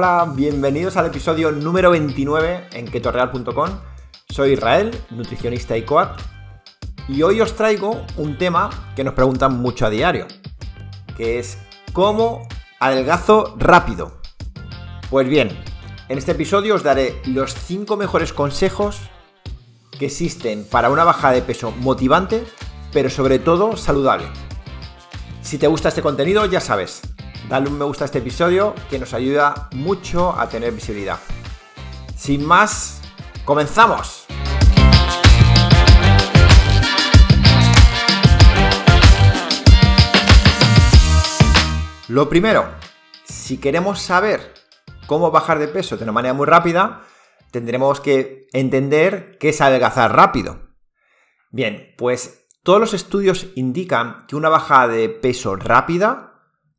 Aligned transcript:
Hola, 0.00 0.32
bienvenidos 0.32 0.96
al 0.96 1.06
episodio 1.06 1.50
número 1.50 1.90
29 1.90 2.68
en 2.70 2.86
ketoreal.com. 2.86 3.68
Soy 4.30 4.52
Israel, 4.52 4.96
nutricionista 5.10 5.76
y 5.76 5.82
coach, 5.82 6.20
y 7.08 7.22
hoy 7.22 7.40
os 7.40 7.56
traigo 7.56 8.06
un 8.16 8.38
tema 8.38 8.70
que 8.94 9.02
nos 9.02 9.14
preguntan 9.14 9.58
mucho 9.58 9.86
a 9.86 9.90
diario, 9.90 10.28
que 11.16 11.40
es 11.40 11.58
¿cómo 11.92 12.46
adelgazo 12.78 13.56
rápido? 13.58 14.20
Pues 15.10 15.28
bien, 15.28 15.48
en 16.08 16.16
este 16.16 16.30
episodio 16.30 16.76
os 16.76 16.84
daré 16.84 17.20
los 17.24 17.52
5 17.52 17.96
mejores 17.96 18.32
consejos 18.32 19.00
que 19.98 20.06
existen 20.06 20.64
para 20.64 20.90
una 20.90 21.02
bajada 21.02 21.34
de 21.34 21.42
peso 21.42 21.72
motivante, 21.72 22.44
pero 22.92 23.10
sobre 23.10 23.40
todo 23.40 23.76
saludable. 23.76 24.28
Si 25.42 25.58
te 25.58 25.66
gusta 25.66 25.88
este 25.88 26.02
contenido, 26.02 26.46
ya 26.46 26.60
sabes, 26.60 27.02
dale 27.48 27.68
un 27.68 27.78
me 27.78 27.84
gusta 27.84 28.04
a 28.04 28.06
este 28.06 28.18
episodio 28.18 28.74
que 28.90 28.98
nos 28.98 29.14
ayuda 29.14 29.68
mucho 29.72 30.38
a 30.38 30.48
tener 30.48 30.72
visibilidad. 30.72 31.18
Sin 32.14 32.44
más, 32.44 33.00
comenzamos. 33.44 34.26
Lo 42.08 42.28
primero, 42.28 42.66
si 43.24 43.58
queremos 43.58 44.00
saber 44.00 44.54
cómo 45.06 45.30
bajar 45.30 45.58
de 45.58 45.68
peso 45.68 45.96
de 45.96 46.04
una 46.04 46.12
manera 46.12 46.34
muy 46.34 46.46
rápida, 46.46 47.02
tendremos 47.50 48.00
que 48.00 48.46
entender 48.52 49.36
qué 49.38 49.50
es 49.50 49.60
adelgazar 49.60 50.14
rápido. 50.14 50.68
Bien, 51.50 51.94
pues 51.96 52.46
todos 52.62 52.80
los 52.80 52.94
estudios 52.94 53.48
indican 53.56 54.26
que 54.26 54.36
una 54.36 54.48
bajada 54.48 54.88
de 54.88 55.08
peso 55.08 55.56
rápida 55.56 56.27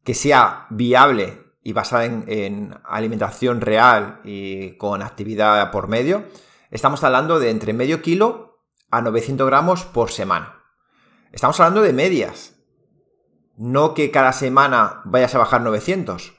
que 0.09 0.15
sea 0.15 0.65
viable 0.71 1.53
y 1.61 1.71
basada 1.71 2.05
en, 2.05 2.75
alimentación 2.83 3.61
real 3.61 4.21
y 4.23 4.75
con 4.77 5.03
actividad 5.03 5.69
por 5.69 5.87
medio, 5.87 6.23
estamos 6.71 7.03
hablando 7.03 7.39
de 7.39 7.51
entre 7.51 7.73
medio 7.73 8.01
kilo 8.01 8.63
a 8.89 9.03
900 9.03 9.45
gramos 9.45 9.83
por 9.83 10.09
semana. 10.09 10.63
Estamos 11.31 11.59
hablando 11.59 11.83
de 11.83 11.93
medias, 11.93 12.55
no 13.55 13.93
que 13.93 14.09
cada 14.09 14.33
semana 14.33 15.03
vayas 15.05 15.35
a 15.35 15.37
bajar 15.37 15.61
900. 15.61 16.33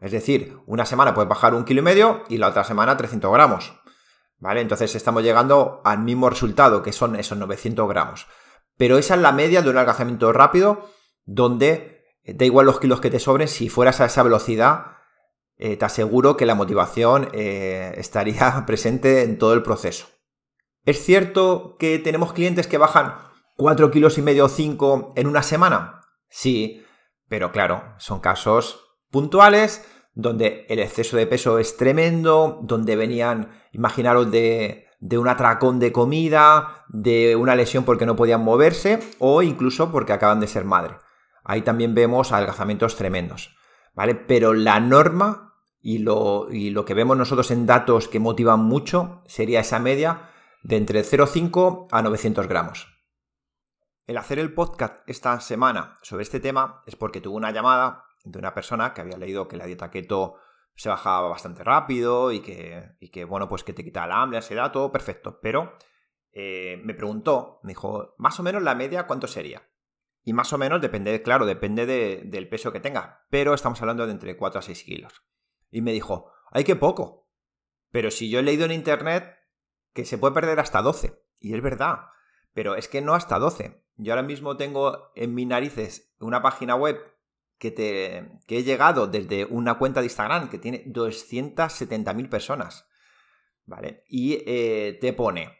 Es 0.00 0.12
decir, 0.12 0.56
una 0.64 0.86
semana 0.86 1.12
puedes 1.12 1.28
bajar 1.28 1.52
un 1.54 1.66
kilo 1.66 1.80
y 1.80 1.84
medio 1.84 2.22
y 2.30 2.38
la 2.38 2.48
otra 2.48 2.64
semana 2.64 2.96
300 2.96 3.30
gramos. 3.34 3.74
¿Vale? 4.38 4.62
Entonces 4.62 4.94
estamos 4.94 5.22
llegando 5.22 5.82
al 5.84 5.98
mismo 5.98 6.30
resultado, 6.30 6.82
que 6.82 6.94
son 6.94 7.16
esos 7.16 7.36
900 7.36 7.86
gramos. 7.86 8.28
Pero 8.78 8.96
esa 8.96 9.14
es 9.14 9.20
la 9.20 9.32
media 9.32 9.60
de 9.60 9.68
un 9.68 9.76
alcanzamiento 9.76 10.32
rápido 10.32 10.88
donde 11.26 11.99
da 12.34 12.44
igual 12.44 12.66
los 12.66 12.80
kilos 12.80 13.00
que 13.00 13.10
te 13.10 13.18
sobren, 13.18 13.48
si 13.48 13.68
fueras 13.68 14.00
a 14.00 14.06
esa 14.06 14.22
velocidad, 14.22 14.98
eh, 15.56 15.76
te 15.76 15.84
aseguro 15.84 16.36
que 16.36 16.46
la 16.46 16.54
motivación 16.54 17.28
eh, 17.32 17.94
estaría 17.98 18.64
presente 18.66 19.22
en 19.22 19.38
todo 19.38 19.52
el 19.54 19.62
proceso. 19.62 20.06
¿Es 20.84 21.04
cierto 21.04 21.76
que 21.78 21.98
tenemos 21.98 22.32
clientes 22.32 22.66
que 22.66 22.78
bajan 22.78 23.14
4 23.56 23.90
kilos 23.90 24.16
y 24.16 24.22
medio 24.22 24.46
o 24.46 24.48
5 24.48 25.12
en 25.16 25.26
una 25.26 25.42
semana? 25.42 26.00
Sí, 26.30 26.82
pero 27.28 27.52
claro, 27.52 27.94
son 27.98 28.20
casos 28.20 28.80
puntuales 29.10 29.84
donde 30.14 30.66
el 30.68 30.78
exceso 30.78 31.16
de 31.16 31.26
peso 31.26 31.58
es 31.58 31.76
tremendo, 31.76 32.60
donde 32.62 32.96
venían, 32.96 33.50
imaginaros, 33.72 34.30
de, 34.30 34.86
de 34.98 35.18
un 35.18 35.28
atracón 35.28 35.78
de 35.78 35.92
comida, 35.92 36.84
de 36.88 37.36
una 37.36 37.54
lesión 37.54 37.84
porque 37.84 38.06
no 38.06 38.16
podían 38.16 38.42
moverse 38.42 38.98
o 39.18 39.42
incluso 39.42 39.92
porque 39.92 40.12
acaban 40.12 40.40
de 40.40 40.46
ser 40.46 40.64
madre. 40.64 40.96
Ahí 41.44 41.62
también 41.62 41.94
vemos 41.94 42.32
adelgazamientos 42.32 42.96
tremendos, 42.96 43.56
¿vale? 43.94 44.14
Pero 44.14 44.52
la 44.52 44.80
norma 44.80 45.54
y 45.80 45.98
lo, 45.98 46.48
y 46.50 46.70
lo 46.70 46.84
que 46.84 46.94
vemos 46.94 47.16
nosotros 47.16 47.50
en 47.50 47.66
datos 47.66 48.08
que 48.08 48.20
motivan 48.20 48.60
mucho 48.60 49.22
sería 49.26 49.60
esa 49.60 49.78
media 49.78 50.30
de 50.62 50.76
entre 50.76 51.02
0,5 51.02 51.88
a 51.90 52.02
900 52.02 52.46
gramos. 52.46 52.88
El 54.06 54.18
hacer 54.18 54.38
el 54.38 54.52
podcast 54.52 55.08
esta 55.08 55.38
semana 55.40 55.98
sobre 56.02 56.22
este 56.22 56.40
tema 56.40 56.82
es 56.86 56.96
porque 56.96 57.20
tuve 57.20 57.36
una 57.36 57.52
llamada 57.52 58.04
de 58.24 58.38
una 58.38 58.54
persona 58.54 58.92
que 58.92 59.00
había 59.00 59.16
leído 59.16 59.48
que 59.48 59.56
la 59.56 59.66
dieta 59.66 59.90
keto 59.90 60.36
se 60.74 60.88
bajaba 60.88 61.28
bastante 61.28 61.62
rápido 61.64 62.32
y 62.32 62.40
que, 62.40 62.96
que 63.12 63.24
bueno, 63.24 63.48
pues 63.48 63.64
que 63.64 63.72
te 63.72 63.84
quita 63.84 64.04
el 64.04 64.12
hambre, 64.12 64.38
ese 64.38 64.54
dato, 64.54 64.90
perfecto. 64.90 65.38
Pero 65.40 65.76
eh, 66.32 66.80
me 66.84 66.94
preguntó, 66.94 67.60
me 67.62 67.70
dijo, 67.70 68.14
más 68.18 68.38
o 68.40 68.42
menos 68.42 68.62
la 68.62 68.74
media, 68.74 69.06
¿cuánto 69.06 69.26
sería? 69.26 69.62
Y 70.22 70.32
más 70.32 70.52
o 70.52 70.58
menos 70.58 70.80
depende, 70.80 71.22
claro, 71.22 71.46
depende 71.46 71.86
del 71.86 72.48
peso 72.48 72.72
que 72.72 72.80
tenga. 72.80 73.24
Pero 73.30 73.54
estamos 73.54 73.80
hablando 73.80 74.06
de 74.06 74.12
entre 74.12 74.36
4 74.36 74.58
a 74.58 74.62
6 74.62 74.84
kilos. 74.84 75.22
Y 75.70 75.82
me 75.82 75.92
dijo, 75.92 76.30
¡ay, 76.50 76.64
qué 76.64 76.76
poco! 76.76 77.28
Pero 77.90 78.10
si 78.10 78.28
yo 78.28 78.38
he 78.38 78.42
leído 78.42 78.64
en 78.64 78.72
internet 78.72 79.38
que 79.92 80.04
se 80.04 80.18
puede 80.18 80.34
perder 80.34 80.60
hasta 80.60 80.82
12. 80.82 81.18
Y 81.38 81.54
es 81.54 81.62
verdad. 81.62 82.00
Pero 82.52 82.74
es 82.74 82.88
que 82.88 83.00
no 83.00 83.14
hasta 83.14 83.38
12. 83.38 83.82
Yo 83.96 84.12
ahora 84.12 84.22
mismo 84.22 84.56
tengo 84.56 85.10
en 85.14 85.34
mis 85.34 85.46
narices 85.46 86.14
una 86.20 86.42
página 86.42 86.74
web 86.74 86.98
que, 87.58 87.70
te, 87.70 88.38
que 88.46 88.58
he 88.58 88.62
llegado 88.62 89.06
desde 89.06 89.44
una 89.46 89.78
cuenta 89.78 90.00
de 90.00 90.06
Instagram 90.06 90.50
que 90.50 90.58
tiene 90.58 90.84
270.000 90.86 92.28
personas. 92.28 92.86
¿Vale? 93.64 94.04
Y 94.08 94.42
eh, 94.46 94.98
te 95.00 95.12
pone 95.12 95.56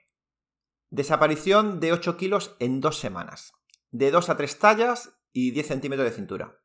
desaparición 0.91 1.79
de 1.81 1.93
8 1.93 2.17
kilos 2.17 2.57
en 2.59 2.81
dos 2.81 2.99
semanas 2.99 3.60
de 3.91 4.11
2 4.11 4.31
a 4.31 4.37
3 4.37 4.59
tallas 4.59 5.13
y 5.33 5.51
10 5.53 5.67
centímetros 5.67 6.09
de 6.09 6.15
cintura. 6.15 6.61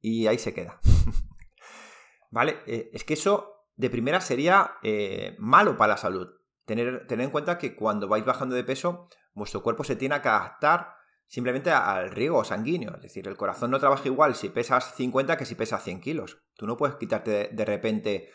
Y 0.00 0.26
ahí 0.26 0.38
se 0.38 0.54
queda. 0.54 0.80
¿Vale? 2.30 2.58
Eh, 2.66 2.90
es 2.92 3.04
que 3.04 3.14
eso 3.14 3.66
de 3.76 3.90
primera 3.90 4.20
sería 4.20 4.72
eh, 4.82 5.36
malo 5.38 5.76
para 5.76 5.94
la 5.94 5.96
salud. 5.96 6.28
Tener, 6.64 7.06
tener, 7.06 7.24
en 7.24 7.30
cuenta 7.32 7.58
que 7.58 7.74
cuando 7.74 8.08
vais 8.08 8.24
bajando 8.24 8.54
de 8.54 8.64
peso, 8.64 9.08
vuestro 9.32 9.62
cuerpo 9.62 9.84
se 9.84 9.96
tiene 9.96 10.20
que 10.20 10.28
adaptar 10.28 10.94
simplemente 11.30 11.70
al 11.70 12.10
riego 12.10 12.44
sanguíneo. 12.44 12.96
Es 12.96 13.02
decir, 13.02 13.28
el 13.28 13.36
corazón 13.36 13.70
no 13.70 13.78
trabaja 13.78 14.06
igual 14.06 14.34
si 14.34 14.48
pesas 14.48 14.94
50 14.96 15.36
que 15.36 15.44
si 15.44 15.54
pesas 15.54 15.82
100 15.84 16.00
kilos. 16.00 16.42
Tú 16.56 16.66
no 16.66 16.76
puedes 16.76 16.96
quitarte 16.96 17.50
de, 17.52 17.64
repente 17.64 18.30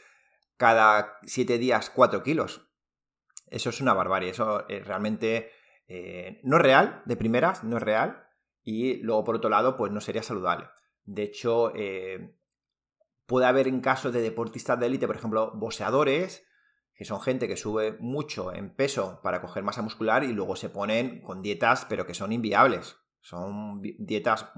cada 0.57 1.19
7 1.23 1.57
días 1.57 1.89
4 1.89 2.23
kilos. 2.23 2.69
Eso 3.47 3.69
es 3.69 3.81
una 3.81 3.93
barbarie. 3.93 4.29
Eso 4.29 4.67
es 4.69 4.85
realmente 4.87 5.51
eh, 5.87 6.39
no 6.43 6.57
es 6.57 6.63
real, 6.63 7.01
de 7.05 7.15
primeras, 7.15 7.63
no 7.63 7.77
es 7.77 7.83
real, 7.83 8.27
y 8.63 8.97
luego 8.97 9.23
por 9.23 9.35
otro 9.35 9.49
lado, 9.49 9.77
pues 9.77 9.91
no 9.91 10.01
sería 10.01 10.23
saludable. 10.23 10.67
De 11.03 11.23
hecho, 11.23 11.71
eh, 11.75 12.35
puede 13.25 13.45
haber 13.45 13.67
en 13.67 13.81
casos 13.81 14.11
de 14.11 14.21
deportistas 14.21 14.79
de 14.79 14.87
élite, 14.87 15.07
por 15.07 15.15
ejemplo, 15.15 15.51
boxeadores, 15.55 16.45
que 16.95 17.05
son 17.05 17.21
gente 17.21 17.47
que 17.47 17.57
sube 17.57 17.97
mucho 17.99 18.53
en 18.53 18.73
peso 18.73 19.19
para 19.21 19.41
coger 19.41 19.63
masa 19.63 19.81
muscular 19.81 20.23
y 20.23 20.31
luego 20.31 20.55
se 20.55 20.69
ponen 20.69 21.21
con 21.21 21.41
dietas, 21.41 21.85
pero 21.85 22.07
que 22.07 22.13
son 22.13 22.31
inviables. 22.31 22.97
Son 23.19 23.81
dietas 23.81 24.49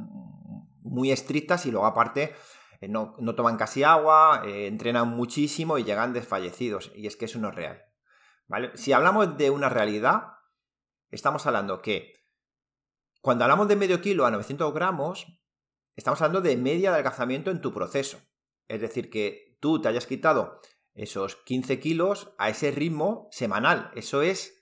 muy 0.81 1.11
estrictas 1.11 1.65
y 1.65 1.71
luego 1.71 1.87
aparte 1.87 2.33
eh, 2.79 2.87
no, 2.87 3.15
toman 3.35 3.57
casi 3.57 3.83
agua, 3.83 4.43
entrenan 4.45 5.09
muchísimo 5.09 5.77
y 5.77 5.83
llegan 5.83 6.13
desfallecidos. 6.13 6.91
Y 6.95 7.07
es 7.07 7.15
que 7.15 7.25
eso 7.25 7.39
no 7.39 7.49
es 7.49 7.55
real. 7.55 7.83
¿Vale? 8.47 8.71
Si 8.75 8.93
hablamos 8.93 9.37
de 9.37 9.49
una 9.49 9.67
realidad, 9.67 10.36
estamos 11.11 11.45
hablando 11.45 11.81
que 11.81 12.13
cuando 13.21 13.43
hablamos 13.43 13.67
de 13.67 13.75
medio 13.75 14.01
kilo 14.01 14.25
a 14.25 14.31
900 14.31 14.73
gramos, 14.73 15.27
estamos 15.95 16.21
hablando 16.21 16.41
de 16.41 16.57
media 16.57 16.89
de 16.89 16.95
adelgazamiento 16.95 17.51
en 17.51 17.61
tu 17.61 17.73
proceso. 17.73 18.19
Es 18.67 18.81
decir, 18.81 19.09
que 19.09 19.57
tú 19.59 19.81
te 19.81 19.89
hayas 19.89 20.05
quitado 20.05 20.61
esos 20.93 21.35
15 21.35 21.79
kilos 21.79 22.33
a 22.37 22.49
ese 22.49 22.71
ritmo 22.71 23.27
semanal. 23.31 23.91
Eso 23.95 24.21
es 24.21 24.61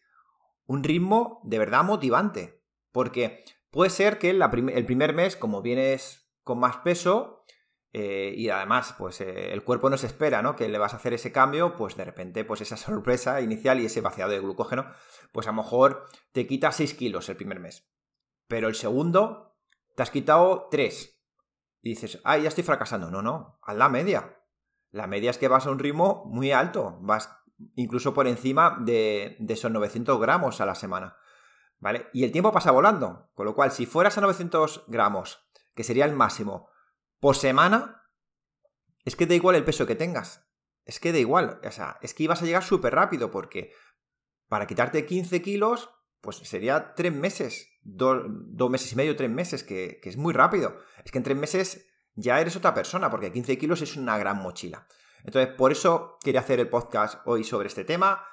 un 0.66 0.84
ritmo 0.84 1.42
de 1.44 1.60
verdad 1.60 1.84
motivante. 1.84 2.64
Porque 2.92 3.44
puede 3.72 3.90
ser 3.90 4.20
que 4.20 4.30
el 4.32 4.86
primer 4.86 5.14
mes, 5.14 5.36
como 5.36 5.62
vienes 5.62 6.32
con 6.44 6.60
más 6.60 6.78
peso, 6.78 7.46
eh, 7.98 8.34
y 8.36 8.50
además, 8.50 8.94
pues 8.98 9.22
eh, 9.22 9.54
el 9.54 9.64
cuerpo 9.64 9.90
no 9.90 9.96
se 9.96 10.08
espera, 10.08 10.42
¿no? 10.42 10.58
Que 10.58 10.68
le 10.68 10.78
vas 10.78 10.94
a 10.94 10.98
hacer 10.98 11.14
ese 11.14 11.32
cambio, 11.32 11.78
pues 11.78 11.96
de 11.96 12.04
repente, 12.04 12.44
pues 12.44 12.60
esa 12.60 12.76
sorpresa 12.78 13.40
inicial 13.40 13.80
y 13.80 13.86
ese 13.86 14.02
vaciado 14.02 14.32
de 14.32 14.42
glucógeno, 14.42 14.92
pues 15.32 15.48
a 15.48 15.52
lo 15.52 15.64
mejor 15.64 16.06
te 16.34 16.46
quita 16.46 16.74
6 16.74 16.94
kilos 16.96 17.30
el 17.30 17.38
primer 17.38 17.62
mes. 17.62 17.90
Pero 18.50 18.68
el 18.68 18.76
segundo, 18.76 19.56
te 19.96 20.04
has 20.04 20.12
quitado 20.12 20.68
3. 20.70 21.24
Y 21.84 21.90
dices, 21.92 22.20
ay, 22.26 22.42
ya 22.42 22.50
estoy 22.50 22.66
fracasando. 22.66 23.10
No, 23.10 23.22
no, 23.22 23.60
haz 23.64 23.78
la 23.78 23.88
media. 23.88 24.42
La 24.92 25.08
media 25.08 25.30
es 25.30 25.38
que 25.38 25.48
vas 25.48 25.66
a 25.66 25.72
un 25.72 25.80
ritmo 25.80 26.26
muy 26.26 26.52
alto, 26.52 26.98
vas 27.00 27.30
incluso 27.76 28.14
por 28.14 28.28
encima 28.28 28.78
de, 28.82 29.38
de 29.40 29.54
esos 29.54 29.72
900 29.72 30.20
gramos 30.20 30.60
a 30.60 30.66
la 30.66 30.76
semana. 30.76 31.16
¿Vale? 31.80 32.08
Y 32.12 32.26
el 32.26 32.34
tiempo 32.34 32.52
pasa 32.52 32.72
volando. 32.72 33.30
Con 33.36 33.46
lo 33.46 33.56
cual, 33.56 33.72
si 33.72 33.86
fueras 33.86 34.18
a 34.18 34.22
900 34.22 34.84
gramos, 34.88 35.48
que 35.74 35.86
sería 35.86 36.04
el 36.04 36.14
máximo, 36.14 36.75
por 37.20 37.36
semana, 37.36 38.04
es 39.04 39.16
que 39.16 39.26
da 39.26 39.36
igual 39.36 39.56
el 39.56 39.66
peso 39.66 39.86
que 39.86 39.96
tengas. 39.96 40.48
Es 40.84 41.00
que 41.00 41.12
da 41.12 41.20
igual. 41.20 41.60
O 41.64 41.72
sea, 41.72 41.98
es 42.02 42.14
que 42.14 42.24
ibas 42.24 42.42
a 42.42 42.46
llegar 42.46 42.64
súper 42.64 42.94
rápido 42.94 43.32
porque 43.32 43.72
para 44.48 44.68
quitarte 44.68 45.06
15 45.06 45.42
kilos, 45.42 45.90
pues 46.22 46.38
sería 46.38 46.94
tres 46.94 47.14
meses, 47.14 47.68
dos, 47.82 48.24
meses 48.70 48.92
y 48.92 48.96
medio, 48.96 49.16
tres 49.16 49.30
meses, 49.30 49.64
que, 49.64 50.00
que, 50.02 50.10
es 50.10 50.18
muy 50.18 50.34
rápido. 50.34 50.80
Es 51.04 51.12
que 51.12 51.18
en 51.18 51.24
tres 51.24 51.38
meses 51.38 51.88
ya 52.14 52.40
eres 52.40 52.56
otra 52.56 52.74
persona 52.74 53.10
porque 53.10 53.32
15 53.32 53.58
kilos 53.58 53.82
es 53.82 53.96
una 53.96 54.18
gran 54.18 54.38
mochila. 54.38 54.88
Entonces, 55.24 55.54
por 55.56 55.72
eso 55.72 56.18
quería 56.24 56.42
hacer 56.42 56.60
el 56.60 56.70
podcast 56.70 57.22
hoy 57.26 57.44
sobre 57.44 57.68
este 57.68 57.84
tema, 57.84 58.24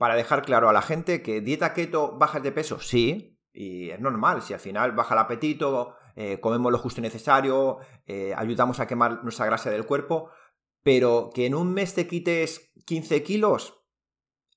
para 0.00 0.16
dejar 0.16 0.42
claro 0.42 0.70
a 0.70 0.72
la 0.72 0.80
gente 0.80 1.22
que 1.22 1.42
dieta 1.42 1.74
keto, 1.74 2.16
bajas 2.16 2.42
de 2.42 2.52
peso, 2.52 2.80
sí, 2.80 3.38
y 3.52 3.90
es 3.90 4.00
normal, 4.00 4.40
si 4.40 4.54
al 4.54 4.60
final 4.60 4.92
baja 4.92 5.14
el 5.14 5.20
apetito, 5.20 5.94
eh, 6.22 6.38
comemos 6.38 6.70
lo 6.70 6.76
justo 6.76 7.00
y 7.00 7.02
necesario, 7.02 7.78
eh, 8.04 8.34
ayudamos 8.36 8.78
a 8.78 8.86
quemar 8.86 9.22
nuestra 9.22 9.46
grasa 9.46 9.70
del 9.70 9.86
cuerpo, 9.86 10.28
pero 10.82 11.30
que 11.34 11.46
en 11.46 11.54
un 11.54 11.72
mes 11.72 11.94
te 11.94 12.06
quites 12.06 12.74
15 12.84 13.22
kilos 13.22 13.86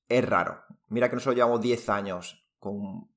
es 0.10 0.27
raro. 0.27 0.62
Mira 0.89 1.07
que 1.07 1.15
nosotros 1.15 1.38
llevamos 1.38 1.62
10 1.62 1.88
años 1.88 2.45
con 2.60 3.10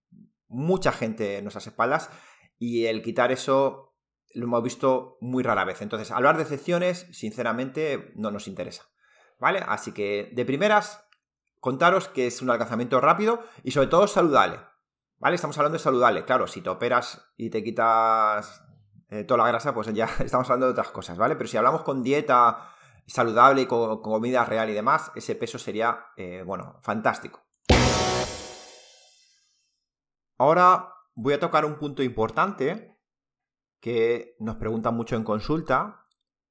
mucha 0.46 0.92
gente 0.92 1.38
en 1.38 1.44
nuestras 1.44 1.66
espaldas 1.66 2.08
y 2.56 2.84
el 2.84 3.02
quitar 3.02 3.32
eso 3.32 3.96
lo 4.32 4.44
hemos 4.44 4.62
visto 4.62 5.18
muy 5.20 5.42
rara 5.42 5.64
vez. 5.64 5.82
Entonces, 5.82 6.12
hablar 6.12 6.36
de 6.36 6.44
excepciones, 6.44 7.08
sinceramente, 7.10 8.12
no 8.14 8.30
nos 8.30 8.46
interesa. 8.46 8.84
¿Vale? 9.40 9.60
Así 9.66 9.90
que, 9.90 10.30
de 10.32 10.44
primeras, 10.44 11.04
contaros 11.58 12.06
que 12.06 12.28
es 12.28 12.40
un 12.42 12.50
alcanzamiento 12.50 13.00
rápido 13.00 13.42
y 13.64 13.72
sobre 13.72 13.88
todo 13.88 14.06
saludable. 14.06 14.60
¿Vale? 15.18 15.36
Estamos 15.36 15.56
hablando 15.56 15.78
de 15.78 15.82
saludable. 15.82 16.24
Claro, 16.24 16.46
si 16.46 16.60
te 16.60 16.68
operas 16.68 17.32
y 17.36 17.48
te 17.48 17.64
quitas 17.64 18.62
eh, 19.08 19.24
toda 19.24 19.38
la 19.38 19.48
grasa, 19.48 19.72
pues 19.72 19.92
ya 19.94 20.08
estamos 20.18 20.48
hablando 20.48 20.66
de 20.66 20.72
otras 20.72 20.90
cosas, 20.90 21.16
¿vale? 21.16 21.36
Pero 21.36 21.48
si 21.48 21.56
hablamos 21.56 21.82
con 21.82 22.02
dieta 22.02 22.70
saludable 23.06 23.62
y 23.62 23.66
con, 23.66 24.02
comida 24.02 24.44
real 24.44 24.68
y 24.68 24.74
demás, 24.74 25.12
ese 25.14 25.34
peso 25.34 25.58
sería, 25.58 26.06
eh, 26.16 26.42
bueno, 26.44 26.78
fantástico. 26.82 27.44
Ahora 30.38 30.92
voy 31.14 31.32
a 31.32 31.40
tocar 31.40 31.64
un 31.64 31.78
punto 31.78 32.02
importante 32.02 32.98
que 33.80 34.36
nos 34.38 34.56
preguntan 34.56 34.94
mucho 34.94 35.16
en 35.16 35.24
consulta, 35.24 36.02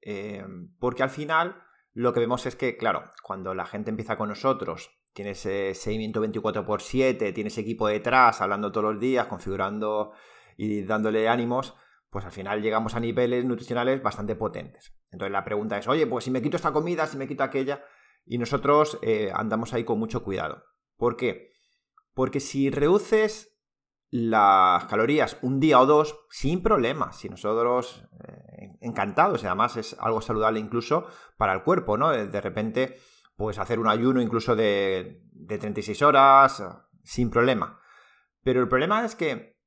eh, 0.01 0.43
porque 0.79 1.03
al 1.03 1.09
final 1.11 1.61
lo 1.93 2.13
que 2.13 2.19
vemos 2.19 2.47
es 2.47 2.55
que, 2.55 2.77
claro, 2.77 3.11
cuando 3.21 3.53
la 3.53 3.65
gente 3.65 3.91
empieza 3.91 4.17
con 4.17 4.29
nosotros, 4.29 4.89
tienes 5.15 5.39
seguimiento 5.39 6.21
24x7, 6.21 7.33
tienes 7.33 7.57
equipo 7.57 7.87
detrás, 7.87 8.41
hablando 8.41 8.69
todos 8.69 8.93
los 8.93 9.01
días, 9.01 9.27
configurando 9.27 10.11
y 10.57 10.83
dándole 10.83 11.29
ánimos, 11.29 11.73
pues 12.09 12.25
al 12.25 12.33
final 12.33 12.61
llegamos 12.61 12.95
a 12.95 12.99
niveles 12.99 13.45
nutricionales 13.45 14.03
bastante 14.03 14.35
potentes. 14.35 14.93
Entonces 15.09 15.31
la 15.31 15.45
pregunta 15.45 15.77
es, 15.77 15.87
oye, 15.87 16.05
pues 16.05 16.25
si 16.25 16.31
me 16.31 16.41
quito 16.41 16.57
esta 16.57 16.73
comida, 16.73 17.07
si 17.07 17.15
me 17.15 17.29
quito 17.29 17.43
aquella, 17.43 17.81
y 18.25 18.37
nosotros 18.37 18.99
eh, 19.03 19.31
andamos 19.33 19.73
ahí 19.73 19.85
con 19.85 19.99
mucho 19.99 20.21
cuidado. 20.21 20.65
¿Por 20.97 21.15
qué? 21.15 21.53
Porque 22.13 22.41
si 22.41 22.69
reduces 22.69 23.55
las 24.09 24.85
calorías 24.85 25.37
un 25.41 25.61
día 25.61 25.79
o 25.79 25.85
dos 25.85 26.25
sin 26.29 26.61
problema. 26.61 27.13
Si 27.13 27.29
nosotros 27.29 28.03
eh, 28.27 28.77
encantados, 28.81 29.43
y 29.43 29.45
además 29.45 29.77
es 29.77 29.95
algo 29.99 30.21
saludable 30.21 30.59
incluso 30.59 31.07
para 31.37 31.53
el 31.53 31.63
cuerpo, 31.63 31.97
¿no? 31.97 32.11
De 32.11 32.41
repente, 32.41 32.97
pues 33.35 33.59
hacer 33.59 33.79
un 33.79 33.87
ayuno 33.87 34.21
incluso 34.21 34.55
de, 34.55 35.21
de 35.31 35.57
36 35.57 36.01
horas 36.01 36.63
sin 37.03 37.29
problema. 37.29 37.79
Pero 38.43 38.61
el 38.61 38.67
problema 38.67 39.05
es 39.05 39.15
que, 39.15 39.57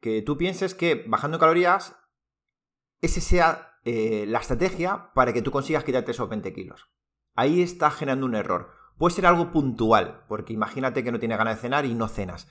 que 0.00 0.22
tú 0.22 0.36
pienses 0.36 0.74
que 0.74 1.04
bajando 1.06 1.38
calorías, 1.38 1.96
ese 3.00 3.20
sea 3.20 3.78
eh, 3.84 4.24
la 4.26 4.40
estrategia 4.40 5.12
para 5.14 5.32
que 5.32 5.42
tú 5.42 5.50
consigas 5.50 5.84
quitarte 5.84 6.10
esos 6.10 6.28
20 6.28 6.52
kilos. 6.52 6.90
Ahí 7.34 7.62
está 7.62 7.90
generando 7.90 8.26
un 8.26 8.34
error. 8.34 8.72
Puede 8.98 9.14
ser 9.14 9.26
algo 9.26 9.52
puntual, 9.52 10.24
porque 10.28 10.52
imagínate 10.52 11.04
que 11.04 11.12
no 11.12 11.18
tienes 11.18 11.38
ganas 11.38 11.56
de 11.56 11.62
cenar 11.62 11.84
y 11.84 11.94
no 11.94 12.08
cenas 12.08 12.48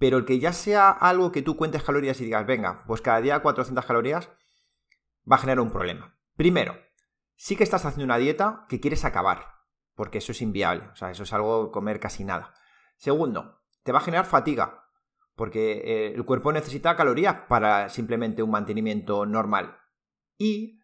pero 0.00 0.16
el 0.16 0.24
que 0.24 0.38
ya 0.38 0.54
sea 0.54 0.90
algo 0.90 1.30
que 1.30 1.42
tú 1.42 1.56
cuentes 1.56 1.82
calorías 1.82 2.18
y 2.20 2.24
digas, 2.24 2.46
venga, 2.46 2.84
pues 2.86 3.02
cada 3.02 3.20
día 3.20 3.40
400 3.40 3.84
calorías, 3.84 4.30
va 5.30 5.36
a 5.36 5.38
generar 5.38 5.60
un 5.60 5.70
problema. 5.70 6.18
Primero, 6.36 6.74
sí 7.36 7.54
que 7.54 7.64
estás 7.64 7.84
haciendo 7.84 8.06
una 8.06 8.16
dieta 8.16 8.64
que 8.70 8.80
quieres 8.80 9.04
acabar, 9.04 9.59
porque 9.94 10.18
eso 10.18 10.32
es 10.32 10.42
inviable, 10.42 10.88
o 10.92 10.96
sea, 10.96 11.10
eso 11.10 11.22
es 11.22 11.32
algo 11.32 11.70
comer 11.70 12.00
casi 12.00 12.24
nada. 12.24 12.54
Segundo, 12.96 13.62
te 13.82 13.92
va 13.92 13.98
a 13.98 14.02
generar 14.02 14.26
fatiga, 14.26 14.84
porque 15.34 15.82
eh, 15.84 16.12
el 16.14 16.24
cuerpo 16.24 16.52
necesita 16.52 16.96
calorías 16.96 17.36
para 17.48 17.88
simplemente 17.88 18.42
un 18.42 18.50
mantenimiento 18.50 19.24
normal. 19.26 19.78
Y 20.36 20.80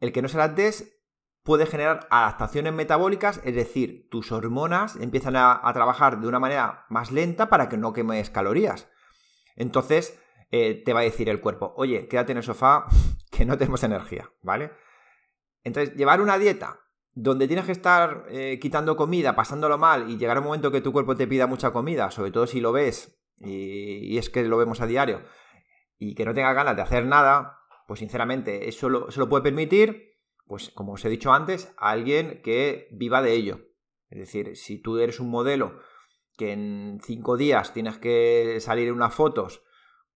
el 0.00 0.12
que 0.12 0.22
no 0.22 0.28
se 0.28 0.38
las 0.38 0.54
des 0.54 1.00
puede 1.42 1.66
generar 1.66 2.06
adaptaciones 2.10 2.72
metabólicas, 2.72 3.40
es 3.44 3.54
decir, 3.54 4.08
tus 4.10 4.32
hormonas 4.32 4.96
empiezan 4.96 5.36
a, 5.36 5.62
trabajar 5.72 6.20
de 6.20 6.28
una 6.28 6.38
manera 6.38 6.84
más 6.88 7.10
lenta 7.10 7.48
para 7.48 7.68
que 7.68 7.76
no 7.76 7.92
quemes 7.92 8.30
calorías. 8.30 8.88
Entonces, 9.56 10.18
eh, 10.50 10.82
te 10.84 10.92
va 10.92 11.00
a 11.00 11.04
decir 11.04 11.28
el 11.28 11.40
cuerpo, 11.40 11.72
oye, 11.76 12.08
quédate 12.08 12.32
en 12.32 12.38
el 12.38 12.44
sofá, 12.44 12.86
que 13.30 13.44
no 13.44 13.56
tenemos 13.56 13.82
energía, 13.82 14.30
¿vale? 14.42 14.72
Entonces, 15.64 15.94
llevar 15.96 16.20
una 16.20 16.38
dieta 16.38 16.80
donde 17.12 17.46
tienes 17.46 17.66
que 17.66 17.72
estar 17.72 18.26
eh, 18.28 18.58
quitando 18.60 18.96
comida, 18.96 19.34
pasándolo 19.34 19.78
mal 19.78 20.10
y 20.10 20.16
llegar 20.16 20.38
un 20.38 20.44
momento 20.44 20.70
que 20.70 20.80
tu 20.80 20.92
cuerpo 20.92 21.16
te 21.16 21.26
pida 21.26 21.46
mucha 21.46 21.72
comida, 21.72 22.10
sobre 22.10 22.30
todo 22.30 22.46
si 22.46 22.60
lo 22.60 22.72
ves, 22.72 23.20
y, 23.38 24.16
es 24.18 24.30
que 24.30 24.44
lo 24.44 24.58
vemos 24.58 24.80
a 24.80 24.86
diario, 24.86 25.22
y 25.98 26.14
que 26.14 26.24
no 26.24 26.34
tenga 26.34 26.52
ganas 26.52 26.76
de 26.76 26.82
hacer 26.82 27.06
nada, 27.06 27.58
pues 27.86 28.00
sinceramente, 28.00 28.68
eso 28.68 29.10
se 29.10 29.18
lo 29.18 29.28
puede 29.28 29.42
permitir 29.42 30.10
pues 30.50 30.68
como 30.70 30.94
os 30.94 31.04
he 31.04 31.08
dicho 31.08 31.32
antes, 31.32 31.72
a 31.78 31.92
alguien 31.92 32.42
que 32.42 32.88
viva 32.90 33.22
de 33.22 33.34
ello. 33.34 33.68
Es 34.08 34.18
decir, 34.18 34.56
si 34.56 34.82
tú 34.82 34.98
eres 34.98 35.20
un 35.20 35.30
modelo 35.30 35.78
que 36.36 36.50
en 36.50 36.98
cinco 37.04 37.36
días 37.36 37.72
tienes 37.72 37.98
que 37.98 38.58
salir 38.58 38.88
en 38.88 38.94
unas 38.94 39.14
fotos, 39.14 39.62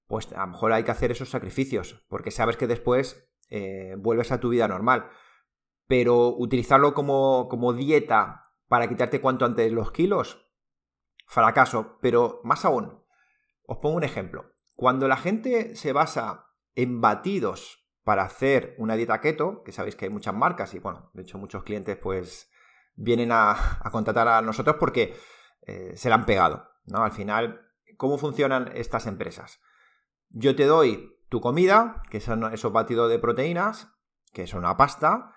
pues 0.09 0.33
a 0.33 0.45
lo 0.45 0.49
mejor 0.49 0.73
hay 0.73 0.83
que 0.83 0.91
hacer 0.91 1.13
esos 1.13 1.31
sacrificios, 1.31 2.05
porque 2.09 2.33
sabes 2.33 2.57
que 2.57 2.67
después 2.67 3.31
eh, 3.49 3.95
vuelves 3.97 4.33
a 4.33 4.41
tu 4.41 4.49
vida 4.49 4.67
normal. 4.67 5.09
Pero 5.87 6.29
utilizarlo 6.29 6.95
como, 6.95 7.49
como 7.49 7.73
dieta 7.73 8.43
para 8.69 8.89
quitarte 8.89 9.21
cuanto 9.21 9.45
antes 9.45 9.71
los 9.73 9.93
kilos, 9.93 10.47
fracaso. 11.27 11.99
Pero 12.01 12.41
más 12.45 12.65
aún, 12.65 13.03
os 13.67 13.79
pongo 13.79 13.97
un 13.97 14.05
ejemplo. 14.05 14.53
Cuando 14.75 15.09
la 15.09 15.17
gente 15.17 15.77
se 15.77 15.93
basa 15.93 16.47
en 16.75 17.01
batidos 17.01 17.87
para 18.03 18.25
hacer 18.25 18.75
una 18.79 18.97
dieta 18.97 19.21
keto, 19.21 19.63
que 19.63 19.73
sabéis 19.73 19.97
que 19.97 20.07
hay 20.07 20.11
muchas 20.11 20.35
marcas 20.35 20.75
y 20.75 20.79
bueno, 20.79 21.11
de 21.15 21.23
hecho 21.23 21.39
muchos 21.39 21.63
clientes 21.63 21.97
pues 21.97 22.51
vienen 22.95 23.31
a, 23.33 23.81
contratar 23.91 24.29
a 24.29 24.43
nosotros 24.43 24.77
porque 24.79 25.17
eh, 25.63 25.93
se 25.97 26.09
la 26.09 26.17
han 26.17 26.27
pegado, 26.27 26.69
¿no? 26.85 27.03
Al 27.03 27.13
final, 27.13 27.67
¿cómo 27.97 28.19
funcionan 28.19 28.71
estas 28.75 29.07
empresas? 29.07 29.61
Yo 30.29 30.55
te 30.55 30.67
doy 30.67 31.17
tu 31.29 31.41
comida, 31.41 32.03
que 32.11 32.21
son 32.21 32.53
esos 32.53 32.73
batidos 32.73 33.11
de 33.11 33.19
proteínas, 33.19 33.89
que 34.33 34.47
son 34.47 34.61
una 34.61 34.77
pasta, 34.77 35.34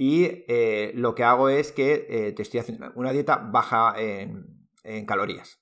y 0.00 0.44
eh, 0.46 0.92
lo 0.94 1.16
que 1.16 1.24
hago 1.24 1.48
es 1.48 1.72
que 1.72 2.06
eh, 2.08 2.32
te 2.32 2.42
estoy 2.42 2.60
haciendo 2.60 2.92
una 2.94 3.10
dieta 3.10 3.36
baja 3.36 3.94
en, 3.98 4.64
calorías. 5.06 5.60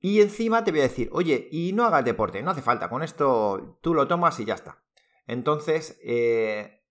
Y 0.00 0.20
encima 0.20 0.64
te 0.64 0.72
voy 0.72 0.80
a 0.80 0.88
decir, 0.88 1.08
oye, 1.12 1.48
y 1.52 1.72
no 1.72 1.84
hagas 1.84 2.04
deporte, 2.04 2.42
no 2.42 2.50
hace 2.50 2.62
falta, 2.62 2.90
con 2.90 3.04
esto 3.04 3.78
tú 3.80 3.94
lo 3.94 4.08
tomas 4.08 4.40
y 4.40 4.44
ya 4.44 4.54
está. 4.54 4.84
Entonces, 5.28 6.00
eh, 6.02 6.84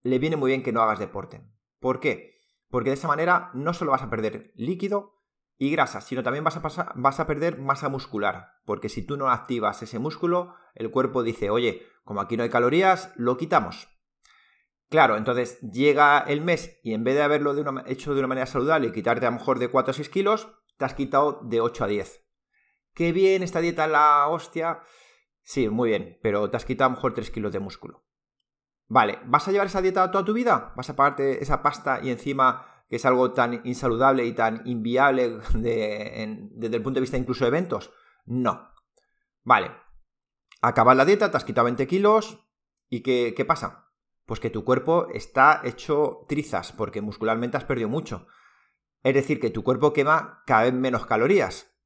le 0.00 0.18
viene 0.18 0.36
muy 0.36 0.50
bien 0.50 0.62
que 0.62 0.72
no 0.72 0.80
hagas 0.80 0.98
deporte. 0.98 1.42
¿Por 1.78 2.00
qué? 2.00 2.40
Porque 2.70 2.88
de 2.88 2.94
esa 2.94 3.08
manera 3.08 3.50
no 3.52 3.74
solo 3.74 3.90
vas 3.90 4.02
a 4.02 4.08
perder 4.08 4.52
líquido 4.56 5.20
y 5.58 5.70
grasa, 5.70 6.00
sino 6.00 6.22
también 6.22 6.42
vas 6.42 6.56
a, 6.56 6.92
vas 6.94 7.20
a 7.20 7.26
perder 7.26 7.58
masa 7.58 7.90
muscular. 7.90 8.54
Porque 8.64 8.88
si 8.88 9.02
tú 9.02 9.18
no 9.18 9.28
activas 9.28 9.82
ese 9.82 9.98
músculo, 9.98 10.54
el 10.74 10.90
cuerpo 10.90 11.22
dice, 11.22 11.50
oye, 11.50 11.86
como 12.02 12.22
aquí 12.22 12.38
no 12.38 12.44
hay 12.44 12.50
calorías, 12.50 13.12
lo 13.16 13.36
quitamos. 13.36 13.88
Claro, 14.88 15.16
entonces 15.16 15.60
llega 15.60 16.20
el 16.20 16.40
mes 16.40 16.78
y 16.82 16.94
en 16.94 17.02
vez 17.02 17.16
de 17.16 17.22
haberlo 17.22 17.54
hecho 17.86 18.14
de 18.14 18.20
una 18.20 18.28
manera 18.28 18.46
saludable 18.46 18.88
y 18.88 18.92
quitarte 18.92 19.26
a 19.26 19.30
lo 19.30 19.38
mejor 19.38 19.58
de 19.58 19.68
4 19.68 19.90
a 19.90 19.94
6 19.94 20.08
kilos, 20.08 20.48
te 20.76 20.84
has 20.84 20.94
quitado 20.94 21.40
de 21.42 21.60
8 21.60 21.84
a 21.84 21.86
10. 21.88 22.24
Qué 22.94 23.12
bien 23.12 23.42
esta 23.42 23.60
dieta 23.60 23.86
la 23.86 24.28
hostia. 24.28 24.80
Sí, 25.42 25.68
muy 25.68 25.90
bien, 25.90 26.18
pero 26.22 26.48
te 26.50 26.56
has 26.56 26.64
quitado 26.64 26.86
a 26.86 26.90
lo 26.90 26.96
mejor 26.96 27.14
3 27.14 27.30
kilos 27.30 27.52
de 27.52 27.60
músculo. 27.60 28.04
Vale, 28.88 29.18
¿vas 29.24 29.48
a 29.48 29.50
llevar 29.50 29.66
esa 29.66 29.82
dieta 29.82 30.10
toda 30.10 30.24
tu 30.24 30.32
vida? 30.32 30.72
¿Vas 30.76 30.88
a 30.88 30.96
pagarte 30.96 31.42
esa 31.42 31.62
pasta 31.62 32.00
y 32.02 32.10
encima 32.10 32.84
que 32.88 32.96
es 32.96 33.04
algo 33.04 33.32
tan 33.32 33.62
insaludable 33.64 34.24
y 34.24 34.32
tan 34.32 34.62
inviable 34.64 35.40
desde 35.54 36.76
el 36.76 36.82
punto 36.82 36.98
de 36.98 37.00
vista 37.00 37.16
incluso 37.16 37.44
de 37.44 37.48
eventos? 37.48 37.92
No. 38.24 38.70
Vale, 39.42 39.72
acabas 40.62 40.96
la 40.96 41.04
dieta, 41.04 41.30
te 41.30 41.36
has 41.36 41.44
quitado 41.44 41.64
20 41.64 41.86
kilos 41.88 42.38
y 42.88 43.02
¿qué, 43.02 43.34
qué 43.36 43.44
pasa? 43.44 43.85
Pues 44.26 44.40
que 44.40 44.50
tu 44.50 44.64
cuerpo 44.64 45.08
está 45.14 45.62
hecho 45.64 46.24
trizas 46.28 46.72
porque 46.72 47.00
muscularmente 47.00 47.56
has 47.56 47.64
perdido 47.64 47.88
mucho. 47.88 48.26
Es 49.02 49.14
decir, 49.14 49.40
que 49.40 49.50
tu 49.50 49.62
cuerpo 49.62 49.92
quema 49.92 50.42
cada 50.46 50.64
vez 50.64 50.74
menos 50.74 51.06
calorías 51.06 51.76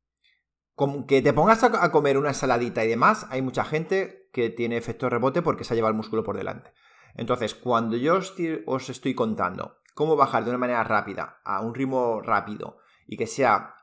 que 1.06 1.20
te 1.20 1.32
pongas 1.32 1.62
a, 1.62 1.92
comer 1.92 2.16
una 2.16 2.30
ensaladita 2.30 2.84
y 2.84 2.88
demás, 2.88 3.26
hay 3.30 3.42
mucha 3.42 3.64
gente 3.64 4.30
que 4.32 4.48
tiene 4.48 4.78
efecto 4.78 5.10
rebote 5.10 5.42
porque 5.42 5.64
se 5.64 5.74
ha 5.74 5.76
llevado 5.76 5.90
el 5.90 5.96
músculo 5.96 6.24
por 6.24 6.36
delante. 6.36 6.72
Entonces, 7.14 7.54
cuando 7.54 7.96
yo 7.96 8.18
os 8.66 8.88
estoy 8.88 9.14
contando 9.14 9.76
cómo 9.94 10.16
bajar 10.16 10.44
de 10.44 10.50
una 10.50 10.58
manera 10.58 10.82
rápida 10.84 11.40
a 11.44 11.60
un 11.60 11.74
ritmo 11.74 12.22
rápido 12.22 12.78
y 13.06 13.16
que 13.18 13.26
sea 13.26 13.74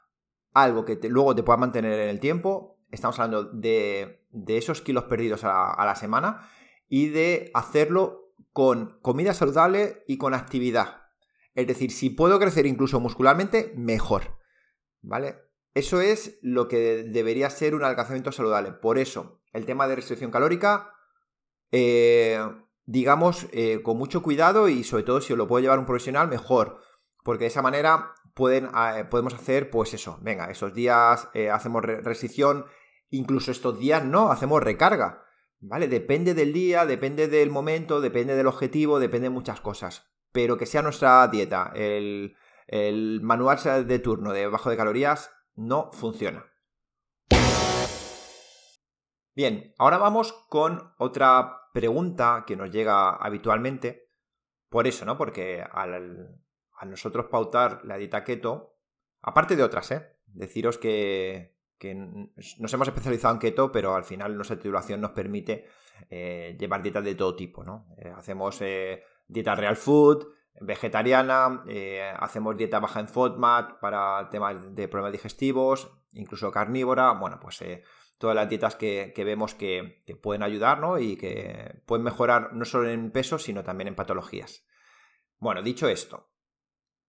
algo 0.54 0.86
que 0.86 0.98
luego 1.08 1.36
te 1.36 1.44
pueda 1.44 1.58
mantener 1.58 2.00
en 2.00 2.10
el 2.10 2.20
tiempo, 2.20 2.80
estamos 2.90 3.20
hablando 3.20 3.44
de, 3.44 4.26
esos 4.48 4.82
kilos 4.82 5.04
perdidos 5.04 5.44
a 5.44 5.84
la 5.86 5.96
semana 5.96 6.50
y 6.88 7.10
de 7.10 7.52
hacerlo 7.54 8.26
con 8.53 9.00
comida 9.01 9.34
saludable 9.34 10.03
y 10.08 10.17
con 10.17 10.34
actividad. 10.34 11.03
Es 11.53 11.67
decir, 11.67 11.91
si 11.91 12.10
puedo 12.10 12.39
crecer 12.39 12.65
incluso 12.65 13.00
muscularmente, 13.00 13.74
mejor. 13.75 14.38
¿Vale? 15.01 15.38
Eso 15.74 16.01
es 16.01 16.39
lo 16.41 16.67
que 16.67 17.03
debería 17.03 17.50
ser 17.51 17.75
un 17.75 17.84
alcanzamiento 17.84 18.32
saludable. 18.32 18.72
Por 18.72 18.98
eso, 18.98 19.41
el 19.53 19.65
tema 19.65 19.88
de 19.88 19.96
restricción 19.96 20.32
calórica, 20.32 20.94
eh, 21.72 22.39
digamos, 22.86 23.48
eh, 23.51 23.82
con 23.84 23.98
mucho 23.98 24.24
cuidado 24.24 24.70
y 24.70 24.84
sobre 24.84 25.03
todo 25.03 25.22
si 25.22 25.36
lo 25.36 25.48
puede 25.48 25.63
llevar 25.63 25.77
un 25.77 25.86
profesional, 25.86 26.27
mejor. 26.29 26.79
Porque 27.24 27.44
de 27.44 27.50
esa 27.50 27.62
manera 27.62 28.13
pueden, 28.34 28.70
eh, 28.75 29.06
podemos 29.10 29.34
hacer, 29.36 29.70
pues 29.70 29.94
eso, 29.94 30.17
venga, 30.22 30.50
esos 30.50 30.74
días 30.74 31.29
hacemos 31.51 31.84
restricción, 31.84 32.65
incluso 33.12 33.51
estos 33.51 33.77
días 33.77 34.03
no, 34.03 34.32
hacemos 34.32 34.63
recarga. 34.63 35.26
¿Vale? 35.60 35.88
Depende 35.88 36.34
del 36.34 36.54
día, 36.54 36.86
depende 36.86 37.28
del 37.28 37.50
momento, 37.50 38.00
depende 38.00 38.36
del 38.36 38.48
objetivo, 38.48 39.00
depende 39.00 39.26
de 39.26 39.34
muchas 39.34 39.60
cosas. 39.60 40.08
Pero 40.32 40.58
que 40.58 40.66
sea 40.66 40.82
nuestra 40.82 41.28
dieta, 41.28 41.72
el, 41.76 42.36
el 42.68 43.22
manual 43.22 43.88
de 43.88 44.00
turno 44.00 44.34
de 44.34 44.48
bajo 44.48 44.70
de 44.70 44.78
calorías, 44.78 45.32
no 45.56 45.92
funciona. 45.92 46.46
Bien, 49.36 49.74
ahora 49.78 49.98
vamos 49.98 50.34
con 50.50 50.94
otra 50.98 51.70
pregunta 51.74 52.44
que 52.46 52.56
nos 52.56 52.72
llega 52.72 53.12
habitualmente. 53.16 54.12
Por 54.70 54.88
eso, 54.88 55.06
¿no? 55.06 55.18
Porque 55.18 55.64
al, 55.72 56.42
a 56.78 56.86
nosotros 56.86 57.28
pautar 57.32 57.82
la 57.84 57.98
dieta 57.98 58.24
keto, 58.24 58.78
aparte 59.22 59.56
de 59.56 59.64
otras, 59.64 59.92
¿eh? 59.92 60.18
Deciros 60.26 60.78
que, 60.78 61.57
nos 61.84 62.74
hemos 62.74 62.88
especializado 62.88 63.34
en 63.34 63.39
keto, 63.39 63.72
pero 63.72 63.96
al 63.96 64.03
final 64.03 64.36
nuestra 64.36 64.57
titulación 64.57 65.01
nos 65.01 65.12
permite 65.12 65.65
eh, 66.10 66.55
llevar 66.60 66.81
dietas 66.81 67.03
de 67.03 67.15
todo 67.15 67.36
tipo, 67.36 67.63
¿no? 67.63 67.88
Eh, 67.98 68.12
hacemos 68.15 68.62
eh, 68.62 69.03
dieta 69.27 69.55
real 69.55 69.75
food, 69.75 70.27
vegetariana, 70.60 71.63
hacemos 72.17 72.57
dieta 72.57 72.79
baja 72.79 73.00
en 73.00 73.07
FODMAP 73.07 73.79
para 73.79 74.27
temas 74.31 74.74
de 74.74 74.88
problemas 74.88 75.12
digestivos, 75.12 75.91
incluso 76.13 76.50
carnívora, 76.50 77.12
bueno, 77.12 77.39
pues 77.39 77.63
todas 78.17 78.36
las 78.36 78.50
dietas 78.50 78.75
que, 78.75 79.13
vemos 79.17 79.53
que, 79.53 80.01
pueden 80.19 80.41
ayudar 80.41 80.79
y 81.00 81.15
que 81.15 81.84
pueden 81.86 82.03
mejorar 82.03 82.53
no 82.53 82.65
solo 82.65 82.89
en 82.89 83.12
peso, 83.12 83.38
sino 83.38 83.63
también 83.63 83.89
en 83.89 83.96
patologías. 83.96 84.65
Bueno, 85.38 85.62
dicho 85.62 85.88
esto, 85.89 86.31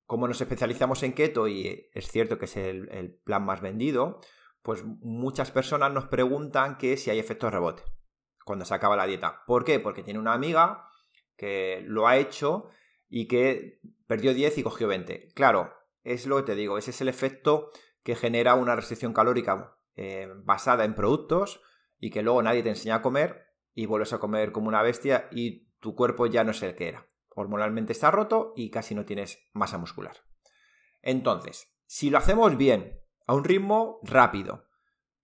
como 0.04 0.28
nos 0.28 0.42
especializamos 0.42 1.02
en 1.02 1.14
keto 1.14 1.48
y 1.48 1.88
es 1.94 2.10
cierto 2.10 2.38
que 2.38 2.44
es 2.44 2.56
el 2.58 3.18
plan 3.24 3.46
más 3.46 3.62
vendido, 3.62 4.20
pues 4.62 4.84
muchas 4.84 5.50
personas 5.50 5.92
nos 5.92 6.06
preguntan 6.06 6.76
que 6.78 6.96
si 6.96 7.10
hay 7.10 7.18
efectos 7.18 7.52
rebote 7.52 7.82
cuando 8.44 8.64
se 8.64 8.74
acaba 8.74 8.96
la 8.96 9.06
dieta. 9.06 9.42
¿Por 9.46 9.64
qué? 9.64 9.78
Porque 9.78 10.02
tiene 10.02 10.18
una 10.18 10.32
amiga 10.32 10.88
que 11.36 11.82
lo 11.86 12.08
ha 12.08 12.16
hecho 12.16 12.70
y 13.08 13.28
que 13.28 13.80
perdió 14.06 14.34
10 14.34 14.58
y 14.58 14.62
cogió 14.62 14.88
20. 14.88 15.28
Claro, 15.34 15.74
es 16.02 16.26
lo 16.26 16.36
que 16.38 16.42
te 16.42 16.54
digo, 16.54 16.78
ese 16.78 16.90
es 16.90 17.00
el 17.00 17.08
efecto 17.08 17.70
que 18.02 18.16
genera 18.16 18.54
una 18.54 18.74
restricción 18.74 19.12
calórica 19.12 19.76
eh, 19.96 20.28
basada 20.44 20.84
en 20.84 20.94
productos 20.94 21.60
y 21.98 22.10
que 22.10 22.22
luego 22.22 22.42
nadie 22.42 22.62
te 22.62 22.70
enseña 22.70 22.96
a 22.96 23.02
comer 23.02 23.48
y 23.74 23.86
vuelves 23.86 24.12
a 24.12 24.18
comer 24.18 24.50
como 24.50 24.68
una 24.68 24.82
bestia 24.82 25.28
y 25.30 25.68
tu 25.80 25.94
cuerpo 25.94 26.26
ya 26.26 26.42
no 26.42 26.52
es 26.52 26.62
el 26.62 26.74
que 26.74 26.88
era. 26.88 27.06
Hormonalmente 27.34 27.92
está 27.92 28.10
roto 28.10 28.52
y 28.56 28.70
casi 28.70 28.94
no 28.94 29.04
tienes 29.04 29.38
masa 29.52 29.78
muscular. 29.78 30.16
Entonces, 31.02 31.76
si 31.86 32.10
lo 32.10 32.18
hacemos 32.18 32.56
bien, 32.56 33.00
a 33.28 33.34
un 33.34 33.44
ritmo 33.44 34.00
rápido, 34.02 34.64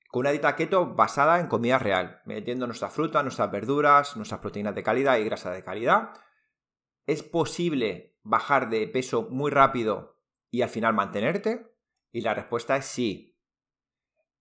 con 0.09 0.21
una 0.21 0.31
dieta 0.31 0.55
keto 0.55 0.95
basada 0.95 1.41
en 1.41 1.49
comida 1.49 1.81
real, 1.81 2.21
metiendo 2.25 2.67
nuestra 2.67 2.91
fruta, 2.91 3.25
nuestras 3.25 3.51
verduras, 3.51 4.17
nuestras 4.17 4.41
proteínas 4.41 4.77
de 4.77 4.85
calidad 4.85 5.19
y 5.19 5.25
grasa 5.25 5.51
de 5.51 5.65
calidad, 5.65 6.13
¿Es 7.07 7.23
posible 7.23 8.17
bajar 8.23 8.71
de 8.71 8.89
peso 8.89 9.29
muy 9.31 9.51
rápido 9.51 10.23
y 10.51 10.63
al 10.63 10.71
final 10.71 10.95
mantenerte? 10.95 11.71
Y 12.13 12.23
la 12.23 12.33
respuesta 12.33 12.77
es 12.77 12.87
sí. 12.87 13.39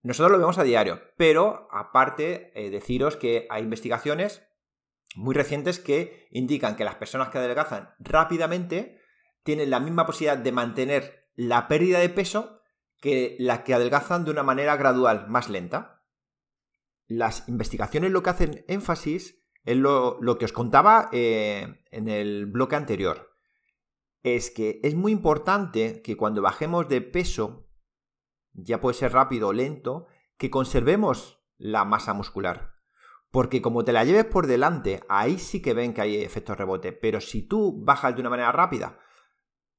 Nosotros 0.02 0.32
lo 0.32 0.38
vemos 0.38 0.58
a 0.58 0.64
diario, 0.64 1.02
pero 1.16 1.68
aparte 1.70 2.52
eh, 2.54 2.70
deciros 2.70 3.16
que 3.16 3.46
hay 3.50 3.62
investigaciones 3.62 4.46
muy 5.14 5.34
recientes 5.34 5.78
que 5.78 6.26
indican 6.30 6.76
que 6.76 6.84
las 6.84 6.94
personas 6.96 7.28
que 7.28 7.38
adelgazan 7.38 7.94
rápidamente 7.98 9.00
tienen 9.42 9.70
la 9.70 9.80
misma 9.80 10.06
posibilidad 10.06 10.38
de 10.38 10.52
mantener 10.52 11.28
la 11.34 11.68
pérdida 11.68 11.98
de 11.98 12.08
peso 12.08 12.62
que 13.04 13.36
las 13.38 13.60
que 13.64 13.74
adelgazan 13.74 14.24
de 14.24 14.30
una 14.30 14.42
manera 14.42 14.78
gradual, 14.78 15.28
más 15.28 15.50
lenta. 15.50 16.02
Las 17.06 17.46
investigaciones 17.50 18.12
lo 18.12 18.22
que 18.22 18.30
hacen 18.30 18.64
énfasis 18.66 19.44
es 19.64 19.76
lo, 19.76 20.18
que 20.38 20.46
os 20.46 20.54
contaba 20.54 21.10
eh, 21.12 21.84
en 21.90 22.08
el 22.08 22.46
bloque 22.46 22.76
anterior. 22.76 23.30
Es 24.22 24.50
que 24.50 24.80
es 24.82 24.94
muy 24.94 25.12
importante 25.12 26.00
que 26.00 26.16
cuando 26.16 26.40
bajemos 26.40 26.88
de 26.88 27.02
peso, 27.02 27.68
ya 28.54 28.80
puede 28.80 28.96
ser 28.96 29.12
rápido 29.12 29.48
o 29.48 29.52
lento, 29.52 30.06
que 30.38 30.48
conservemos 30.48 31.44
la 31.58 31.84
masa 31.84 32.14
muscular. 32.14 32.72
Porque 33.30 33.60
como 33.60 33.84
te 33.84 33.92
la 33.92 34.04
lleves 34.04 34.24
por 34.24 34.46
delante, 34.46 35.02
ahí 35.10 35.38
sí 35.38 35.60
que 35.60 35.74
ven 35.74 35.92
que 35.92 36.00
hay 36.00 36.22
efectos 36.22 36.56
rebote. 36.56 36.92
Pero 36.92 37.20
si 37.20 37.42
tú 37.42 37.84
bajas 37.84 38.14
de 38.14 38.22
una 38.22 38.30
manera 38.30 38.50
rápida 38.50 38.98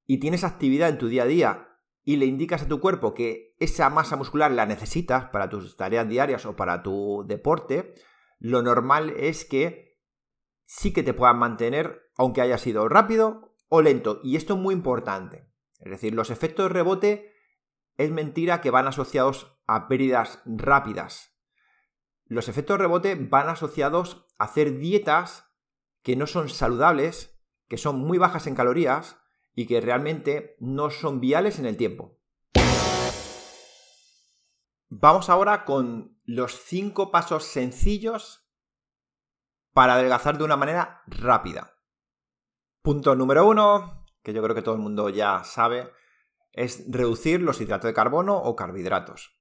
y 0.05 0.20
tienes 0.20 0.44
actividad 0.44 0.89
en 0.89 1.00
tu 1.00 1.08
día 1.08 1.24
a 1.24 1.25
día 1.25 1.72
y 2.06 2.18
le 2.18 2.28
indicas 2.28 2.62
a 2.62 2.68
tu 2.68 2.80
cuerpo 2.80 3.16
que 3.16 3.56
esa 3.60 3.90
masa 3.90 4.16
muscular 4.16 4.52
la 4.52 4.68
necesitas 4.68 5.26
para 5.30 5.50
tus 5.50 5.76
tareas 5.76 6.08
diarias 6.08 6.46
o 6.46 6.56
para 6.56 6.84
tu 6.84 7.26
deporte, 7.28 7.96
lo 8.38 8.62
normal 8.62 9.10
es 9.18 9.44
que 9.44 9.98
sí 10.66 10.94
que 10.94 11.02
te 11.02 11.16
puedan 11.16 11.40
mantener, 11.40 12.12
aunque 12.16 12.42
haya 12.42 12.60
sido 12.60 12.88
rápido 12.88 13.56
o 13.70 13.82
lento. 13.82 14.20
Y 14.24 14.36
esto 14.36 14.54
es 14.54 14.60
muy 14.60 14.76
importante. 14.76 15.52
Es 15.80 15.90
decir, 15.90 16.14
los 16.14 16.30
efectos 16.30 16.68
de 16.68 16.74
rebote 16.74 17.34
es 17.98 18.12
mentira 18.12 18.62
que 18.62 18.70
van 18.70 18.88
asociados 18.88 19.60
a 19.66 19.88
pérdidas 19.88 20.44
rápidas. 20.46 21.36
Los 22.26 22.48
efectos 22.50 22.78
de 22.78 22.84
rebote 22.84 23.16
van 23.16 23.50
asociados 23.50 24.28
a 24.38 24.46
hacer 24.46 24.78
dietas 24.78 25.52
que 26.04 26.16
no 26.16 26.28
son 26.28 26.50
saludables, 26.50 27.42
que 27.68 27.78
son 27.78 27.98
muy 27.98 28.20
bajas 28.20 28.46
en 28.46 28.54
calorías 28.54 29.18
y 29.56 29.66
que 29.66 29.82
realmente 29.82 30.56
no 30.60 30.90
son 30.90 31.20
viales 31.20 31.58
en 31.60 31.66
el 31.66 31.78
tiempo. 31.78 32.20
Vamos 34.90 35.30
ahora 35.30 35.66
con 35.66 36.20
los 36.26 36.54
cinco 36.54 37.12
pasos 37.12 37.46
sencillos 37.46 38.48
para 39.74 39.96
adelgazar 39.96 40.38
de 40.38 40.44
una 40.44 40.58
manera 40.58 41.02
rápida. 41.08 41.78
Punto 42.82 43.16
número 43.16 43.48
uno, 43.48 44.06
que 44.24 44.34
yo 44.34 44.44
creo 44.44 44.56
que 44.56 44.62
todo 44.62 44.76
el 44.76 44.82
mundo 44.82 45.10
ya 45.10 45.44
sabe, 45.44 45.92
es 46.52 46.86
reducir 46.90 47.42
los 47.42 47.60
hidratos 47.60 47.88
de 47.88 47.94
carbono 47.94 48.38
o 48.38 48.56
carbohidratos. 48.56 49.38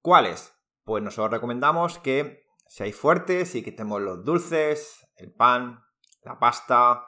¿Cuáles? 0.00 0.54
Pues 0.84 1.02
nosotros 1.02 1.32
recomendamos 1.32 1.98
que 1.98 2.46
seáis 2.68 2.94
fuertes 2.94 3.54
y 3.54 3.64
quitemos 3.64 4.00
los 4.00 4.24
dulces, 4.24 5.08
el 5.16 5.32
pan, 5.32 5.84
la 6.22 6.38
pasta, 6.38 7.06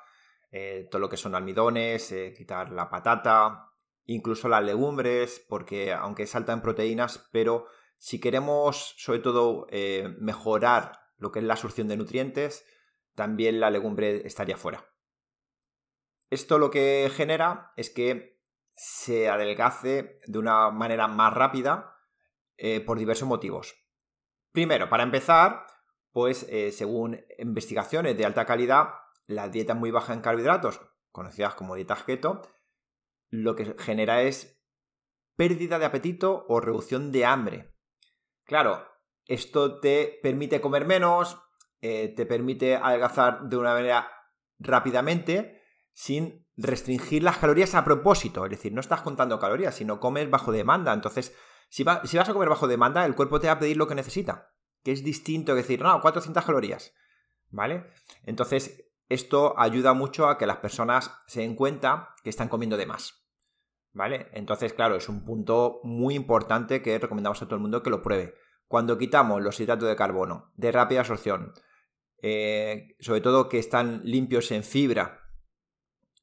eh, 0.50 0.88
todo 0.90 1.00
lo 1.00 1.08
que 1.08 1.18
son 1.18 1.34
almidones, 1.34 2.10
eh, 2.10 2.32
quitar 2.36 2.72
la 2.72 2.88
patata, 2.88 3.70
incluso 4.06 4.48
las 4.48 4.64
legumbres, 4.64 5.44
porque 5.46 5.92
aunque 5.92 6.22
es 6.22 6.34
alta 6.34 6.52
en 6.52 6.62
proteínas, 6.62 7.28
pero 7.32 7.66
si 7.98 8.18
queremos 8.18 8.94
sobre 8.96 9.18
todo 9.18 9.66
eh, 9.70 10.14
mejorar 10.18 11.00
lo 11.18 11.32
que 11.32 11.40
es 11.40 11.44
la 11.44 11.54
absorción 11.54 11.88
de 11.88 11.98
nutrientes, 11.98 12.64
también 13.14 13.60
la 13.60 13.70
legumbre 13.70 14.26
estaría 14.26 14.56
fuera. 14.56 14.86
Esto 16.30 16.58
lo 16.58 16.70
que 16.70 17.10
genera 17.14 17.72
es 17.76 17.90
que 17.90 18.40
se 18.74 19.28
adelgace 19.28 20.20
de 20.26 20.38
una 20.38 20.70
manera 20.70 21.08
más 21.08 21.34
rápida 21.34 21.96
por 22.86 22.98
diversos 22.98 23.26
motivos. 23.26 23.74
Primero, 24.52 24.88
para 24.88 25.02
empezar, 25.04 25.66
pues 26.12 26.46
según 26.72 27.24
investigaciones 27.38 28.16
de 28.16 28.26
alta 28.26 28.44
calidad, 28.44 28.90
la 29.28 29.49
dieta 29.49 29.75
muy 29.75 29.92
baja 29.92 30.14
en 30.14 30.20
carbohidratos, 30.20 30.80
conocidas 31.12 31.54
como 31.54 31.76
dietas 31.76 32.02
keto, 32.02 32.42
lo 33.30 33.54
que 33.54 33.76
genera 33.78 34.23
es 34.23 34.61
pérdida 35.37 35.78
de 35.78 35.85
apetito 35.85 36.47
o 36.49 36.61
reducción 36.61 37.12
de 37.12 37.26
hambre. 37.26 37.75
Claro, 38.44 38.88
esto 39.26 39.78
te 39.78 40.18
permite 40.23 40.61
comer 40.61 40.87
menos, 40.87 41.38
eh, 41.80 42.08
te 42.16 42.26
permite 42.26 42.75
adelgazar 42.75 43.42
de 43.49 43.56
una 43.58 43.75
manera 43.75 44.11
rápidamente 44.58 45.62
sin 45.92 46.49
restringir 46.56 47.23
las 47.23 47.37
calorías 47.37 47.75
a 47.75 47.85
propósito. 47.85 48.44
Es 48.47 48.50
decir, 48.50 48.73
no 48.73 48.80
estás 48.80 49.02
contando 49.02 49.38
calorías, 49.38 49.75
sino 49.75 50.00
comes 50.00 50.30
bajo 50.30 50.52
demanda. 50.52 50.94
Entonces, 50.94 51.37
si, 51.68 51.85
si 52.04 52.16
vas 52.16 52.28
a 52.28 52.32
comer 52.32 52.49
bajo 52.49 52.66
demanda, 52.66 53.04
el 53.04 53.14
cuerpo 53.14 53.38
te 53.40 53.49
va 53.49 53.54
a 53.54 53.58
pedir 53.58 53.76
lo 53.76 53.87
que 53.87 53.94
necesita, 53.94 54.54
que 54.82 54.92
es 54.92 55.04
distinto 55.04 55.52
que 55.52 55.62
decir, 55.62 55.82
no, 55.82 56.00
400 56.00 56.44
calorías. 56.44 56.94
¿Vale? 57.50 57.87
Entonces, 58.25 58.88
esto 59.08 59.58
ayuda 59.58 59.94
mucho 59.94 60.28
a 60.28 60.36
que 60.36 60.46
las 60.46 60.58
personas 60.58 61.10
se 61.26 61.40
den 61.40 61.54
cuenta 61.54 62.14
que 62.22 62.30
están 62.30 62.48
comiendo 62.48 62.76
de 62.76 62.86
más. 62.86 63.24
¿Vale? 63.92 64.28
Entonces, 64.32 64.74
claro, 64.74 64.96
es 64.96 65.08
un 65.08 65.24
punto 65.24 65.80
muy 65.82 66.14
importante 66.14 66.82
que 66.82 66.98
recomendamos 66.98 67.40
a 67.40 67.46
todo 67.46 67.56
el 67.56 67.62
mundo 67.62 67.82
que 67.82 67.90
lo 67.90 68.02
pruebe. 68.02 68.34
Cuando 68.66 68.98
quitamos 68.98 69.42
los 69.42 69.58
hidratos 69.58 69.88
de 69.88 69.96
carbono 69.96 70.52
de 70.56 70.70
rápida 70.70 71.00
absorción, 71.00 71.54
eh, 72.20 72.96
sobre 73.00 73.22
todo 73.22 73.48
que 73.48 73.58
están 73.58 74.02
limpios 74.04 74.50
en 74.50 74.62
fibra 74.62 75.22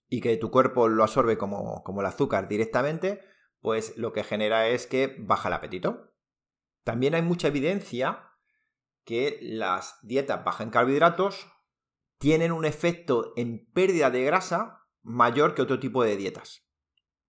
y 0.08 0.22
que 0.22 0.38
tu 0.38 0.52
cuerpo 0.52 0.88
lo 0.88 1.04
absorbe 1.04 1.38
como, 1.38 1.84
como 1.84 2.02
el 2.02 2.08
azúcar 2.08 2.48
directamente, 2.48 3.22
pues 3.62 3.98
lo 3.98 4.14
que 4.14 4.24
genera 4.24 4.68
es 4.68 4.86
que 4.86 5.16
baja 5.20 5.50
el 5.50 5.56
apetito. 5.56 6.14
También 6.84 7.16
hay 7.16 7.24
mucha 7.24 7.48
evidencia 7.48 8.30
que 9.06 9.40
las 9.42 9.98
dietas 10.04 10.44
bajas 10.44 10.68
en 10.68 10.70
carbohidratos 10.70 11.48
tienen 12.18 12.52
un 12.52 12.66
efecto 12.66 13.34
en 13.36 13.70
pérdida 13.74 14.10
de 14.10 14.24
grasa 14.24 14.86
mayor 15.02 15.54
que 15.54 15.62
otro 15.62 15.80
tipo 15.80 16.04
de 16.04 16.18
dietas. 16.18 16.68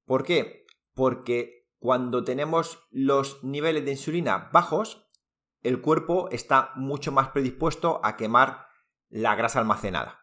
¿Por 0.05 0.23
qué? 0.23 0.67
Porque 0.95 1.69
cuando 1.79 2.25
tenemos 2.25 2.87
los 2.91 3.43
niveles 3.45 3.85
de 3.85 3.93
insulina 3.93 4.51
bajos, 4.53 5.09
el 5.63 5.81
cuerpo 5.81 6.29
está 6.31 6.73
mucho 6.77 7.13
más 7.13 7.29
predispuesto 7.29 8.01
a 8.05 8.17
quemar 8.17 8.67
la 9.09 9.35
grasa 9.35 9.59
almacenada. 9.59 10.21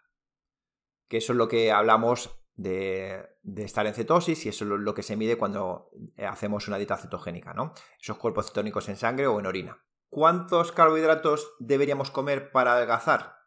Que 1.08 1.18
eso 1.18 1.34
es 1.34 1.38
lo 1.38 1.48
que 1.48 1.72
hablamos 1.72 2.44
de, 2.56 3.38
estar 3.58 3.86
en 3.86 3.94
cetosis 3.94 4.46
y 4.46 4.50
eso 4.50 4.64
es 4.66 4.72
lo 4.72 4.94
que 4.94 5.04
se 5.04 5.16
mide 5.16 5.38
cuando 5.38 5.92
hacemos 6.18 6.68
una 6.68 6.78
dieta 6.78 6.98
cetogénica, 6.98 7.54
¿no? 7.54 7.74
Esos 8.00 8.18
cuerpos 8.18 8.48
cetónicos 8.48 8.90
en 8.90 8.96
sangre 8.96 9.28
o 9.28 9.40
en 9.40 9.46
orina. 9.46 9.84
¿Cuántos 10.10 10.72
carbohidratos 10.72 11.54
deberíamos 11.60 12.12
comer 12.12 12.52
para 12.52 12.74
adelgazar? 12.74 13.43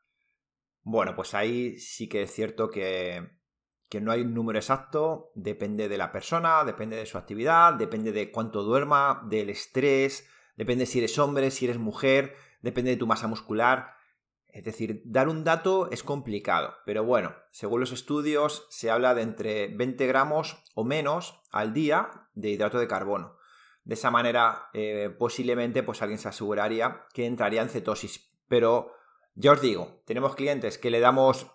Bueno, 0.88 1.16
pues 1.16 1.34
ahí 1.34 1.80
sí 1.80 2.08
que 2.08 2.22
es 2.22 2.32
cierto 2.32 2.70
que, 2.70 3.28
que 3.88 4.00
no 4.00 4.12
hay 4.12 4.20
un 4.20 4.34
número 4.34 4.60
exacto, 4.60 5.32
depende 5.34 5.88
de 5.88 5.98
la 5.98 6.12
persona, 6.12 6.62
depende 6.62 6.94
de 6.94 7.06
su 7.06 7.18
actividad, 7.18 7.74
depende 7.74 8.12
de 8.12 8.30
cuánto 8.30 8.62
duerma, 8.62 9.20
del 9.28 9.50
estrés, 9.50 10.28
depende 10.56 10.86
si 10.86 11.00
eres 11.00 11.18
hombre, 11.18 11.50
si 11.50 11.64
eres 11.64 11.78
mujer, 11.78 12.36
depende 12.62 12.92
de 12.92 12.98
tu 12.98 13.08
masa 13.08 13.26
muscular. 13.26 13.96
Es 14.46 14.62
decir, 14.62 15.02
dar 15.04 15.28
un 15.28 15.42
dato 15.42 15.90
es 15.90 16.04
complicado, 16.04 16.76
pero 16.86 17.02
bueno, 17.02 17.34
según 17.50 17.80
los 17.80 17.90
estudios 17.90 18.68
se 18.70 18.88
habla 18.88 19.16
de 19.16 19.22
entre 19.22 19.66
20 19.66 20.06
gramos 20.06 20.62
o 20.76 20.84
menos 20.84 21.42
al 21.50 21.74
día 21.74 22.28
de 22.34 22.50
hidrato 22.50 22.78
de 22.78 22.86
carbono. 22.86 23.38
De 23.82 23.94
esa 23.94 24.12
manera, 24.12 24.68
eh, 24.72 25.12
posiblemente, 25.18 25.82
pues 25.82 26.00
alguien 26.00 26.20
se 26.20 26.28
aseguraría 26.28 27.06
que 27.12 27.26
entraría 27.26 27.62
en 27.62 27.70
cetosis. 27.70 28.32
Pero 28.46 28.92
ya 29.36 29.52
os 29.52 29.60
digo, 29.60 30.02
tenemos 30.06 30.34
clientes 30.34 30.78
que 30.78 30.90
le 30.90 30.98
damos 30.98 31.46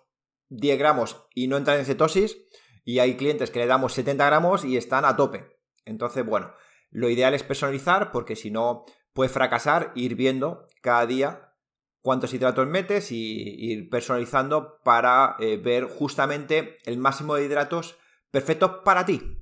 10 0.48 0.78
gramos 0.78 1.26
y 1.34 1.48
no 1.48 1.56
entran 1.56 1.78
en 1.78 1.84
cetosis, 1.84 2.38
y 2.84 3.00
hay 3.00 3.16
clientes 3.16 3.50
que 3.50 3.58
le 3.58 3.66
damos 3.66 3.92
70 3.92 4.24
gramos 4.24 4.64
y 4.64 4.76
están 4.76 5.04
a 5.04 5.16
tope. 5.16 5.58
Entonces, 5.84 6.24
bueno, 6.24 6.52
lo 6.90 7.08
ideal 7.08 7.34
es 7.34 7.42
personalizar 7.42 8.12
porque 8.12 8.36
si 8.36 8.50
no, 8.50 8.84
puede 9.12 9.30
fracasar 9.30 9.92
ir 9.94 10.14
viendo 10.14 10.66
cada 10.80 11.06
día 11.06 11.54
cuántos 12.00 12.34
hidratos 12.34 12.66
metes 12.66 13.12
y 13.12 13.72
ir 13.72 13.88
personalizando 13.90 14.80
para 14.84 15.36
eh, 15.38 15.56
ver 15.56 15.84
justamente 15.84 16.78
el 16.84 16.98
máximo 16.98 17.34
de 17.34 17.44
hidratos 17.44 17.96
perfectos 18.30 18.80
para 18.84 19.04
ti, 19.04 19.38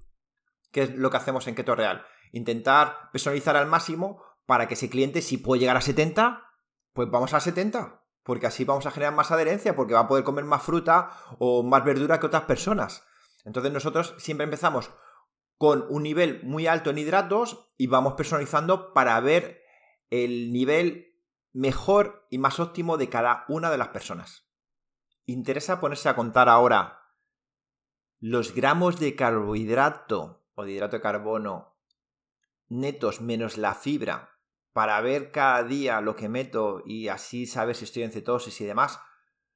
que 0.72 0.82
es 0.82 0.94
lo 0.94 1.10
que 1.10 1.16
hacemos 1.16 1.46
en 1.46 1.54
Keto 1.54 1.74
Real. 1.74 2.04
Intentar 2.32 3.10
personalizar 3.12 3.56
al 3.56 3.66
máximo 3.66 4.22
para 4.46 4.68
que 4.68 4.74
ese 4.74 4.90
cliente, 4.90 5.22
si 5.22 5.38
puede 5.38 5.60
llegar 5.60 5.76
a 5.76 5.80
70, 5.80 6.44
pues 6.92 7.10
vamos 7.10 7.34
a 7.34 7.40
70, 7.40 7.99
porque 8.22 8.46
así 8.46 8.64
vamos 8.64 8.86
a 8.86 8.90
generar 8.90 9.14
más 9.14 9.30
adherencia, 9.30 9.74
porque 9.74 9.94
va 9.94 10.00
a 10.00 10.08
poder 10.08 10.24
comer 10.24 10.44
más 10.44 10.62
fruta 10.62 11.10
o 11.38 11.62
más 11.62 11.84
verdura 11.84 12.20
que 12.20 12.26
otras 12.26 12.44
personas. 12.44 13.04
Entonces 13.44 13.72
nosotros 13.72 14.14
siempre 14.18 14.44
empezamos 14.44 14.90
con 15.56 15.84
un 15.88 16.02
nivel 16.02 16.42
muy 16.44 16.66
alto 16.66 16.90
en 16.90 16.98
hidratos 16.98 17.66
y 17.76 17.86
vamos 17.86 18.14
personalizando 18.14 18.92
para 18.92 19.18
ver 19.20 19.62
el 20.10 20.52
nivel 20.52 21.14
mejor 21.52 22.26
y 22.30 22.38
más 22.38 22.60
óptimo 22.60 22.96
de 22.96 23.08
cada 23.08 23.44
una 23.48 23.70
de 23.70 23.78
las 23.78 23.88
personas. 23.88 24.46
Interesa 25.26 25.80
ponerse 25.80 26.08
a 26.08 26.16
contar 26.16 26.48
ahora 26.48 27.00
los 28.20 28.54
gramos 28.54 28.98
de 29.00 29.16
carbohidrato 29.16 30.46
o 30.54 30.64
de 30.64 30.72
hidrato 30.72 30.96
de 30.96 31.02
carbono 31.02 31.76
netos 32.68 33.20
menos 33.20 33.58
la 33.58 33.74
fibra 33.74 34.29
para 34.72 35.00
ver 35.00 35.30
cada 35.30 35.62
día 35.64 36.00
lo 36.00 36.16
que 36.16 36.28
meto 36.28 36.82
y 36.86 37.08
así 37.08 37.46
saber 37.46 37.74
si 37.74 37.84
estoy 37.84 38.02
en 38.02 38.12
cetosis 38.12 38.60
y 38.60 38.64
demás. 38.64 39.00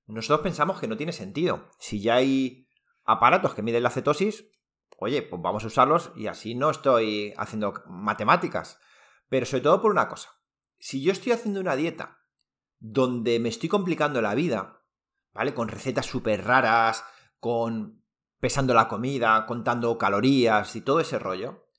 Nosotros 0.06 0.40
pensamos 0.40 0.80
que 0.80 0.88
no 0.88 0.96
tiene 0.96 1.12
sentido. 1.12 1.70
Si 1.78 2.00
ya 2.00 2.16
hay 2.16 2.68
aparatos 3.04 3.54
que 3.54 3.62
miden 3.62 3.82
la 3.82 3.90
cetosis, 3.90 4.44
oye, 4.98 5.22
pues 5.22 5.40
vamos 5.40 5.64
a 5.64 5.68
usarlos 5.68 6.12
y 6.16 6.26
así 6.26 6.54
no 6.54 6.70
estoy 6.70 7.32
haciendo 7.36 7.74
matemáticas. 7.86 8.78
Pero 9.28 9.46
sobre 9.46 9.62
todo 9.62 9.80
por 9.80 9.90
una 9.90 10.08
cosa 10.08 10.30
si 10.84 11.00
yo 11.00 11.12
estoy 11.12 11.32
haciendo 11.32 11.60
una 11.60 11.76
dieta 11.76 12.18
donde 12.78 13.38
me 13.38 13.48
estoy 13.48 13.70
complicando 13.70 14.20
la 14.20 14.34
vida, 14.34 14.82
¿vale? 15.32 15.54
Con 15.54 15.68
recetas 15.68 16.04
súper 16.04 16.44
raras, 16.44 17.02
con 17.40 18.04
pesando 18.38 18.74
la 18.74 18.86
comida, 18.86 19.46
contando 19.46 19.96
calorías 19.96 20.76
y 20.76 20.82
todo 20.82 21.00
ese 21.00 21.18
rollo, 21.18 21.70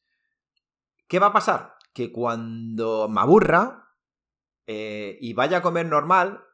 ¿qué 1.08 1.20
va 1.20 1.28
a 1.28 1.34
pasar? 1.34 1.75
Que 1.96 2.12
cuando 2.12 3.10
me 3.10 3.22
aburra 3.22 3.90
eh, 4.68 5.18
y 5.20 5.34
vaya 5.34 5.58
a 5.58 5.62
comer 5.64 5.88
normal, 5.88 6.46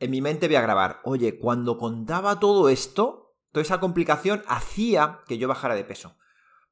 en 0.00 0.10
mi 0.10 0.22
mente 0.22 0.46
voy 0.46 0.56
a 0.56 0.62
grabar, 0.62 1.00
oye, 1.04 1.38
cuando 1.38 1.76
contaba 1.76 2.40
todo 2.40 2.70
esto, 2.70 3.36
toda 3.52 3.62
esa 3.62 3.80
complicación 3.80 4.42
hacía 4.48 5.20
que 5.26 5.36
yo 5.36 5.48
bajara 5.48 5.74
de 5.74 5.84
peso. 5.84 6.16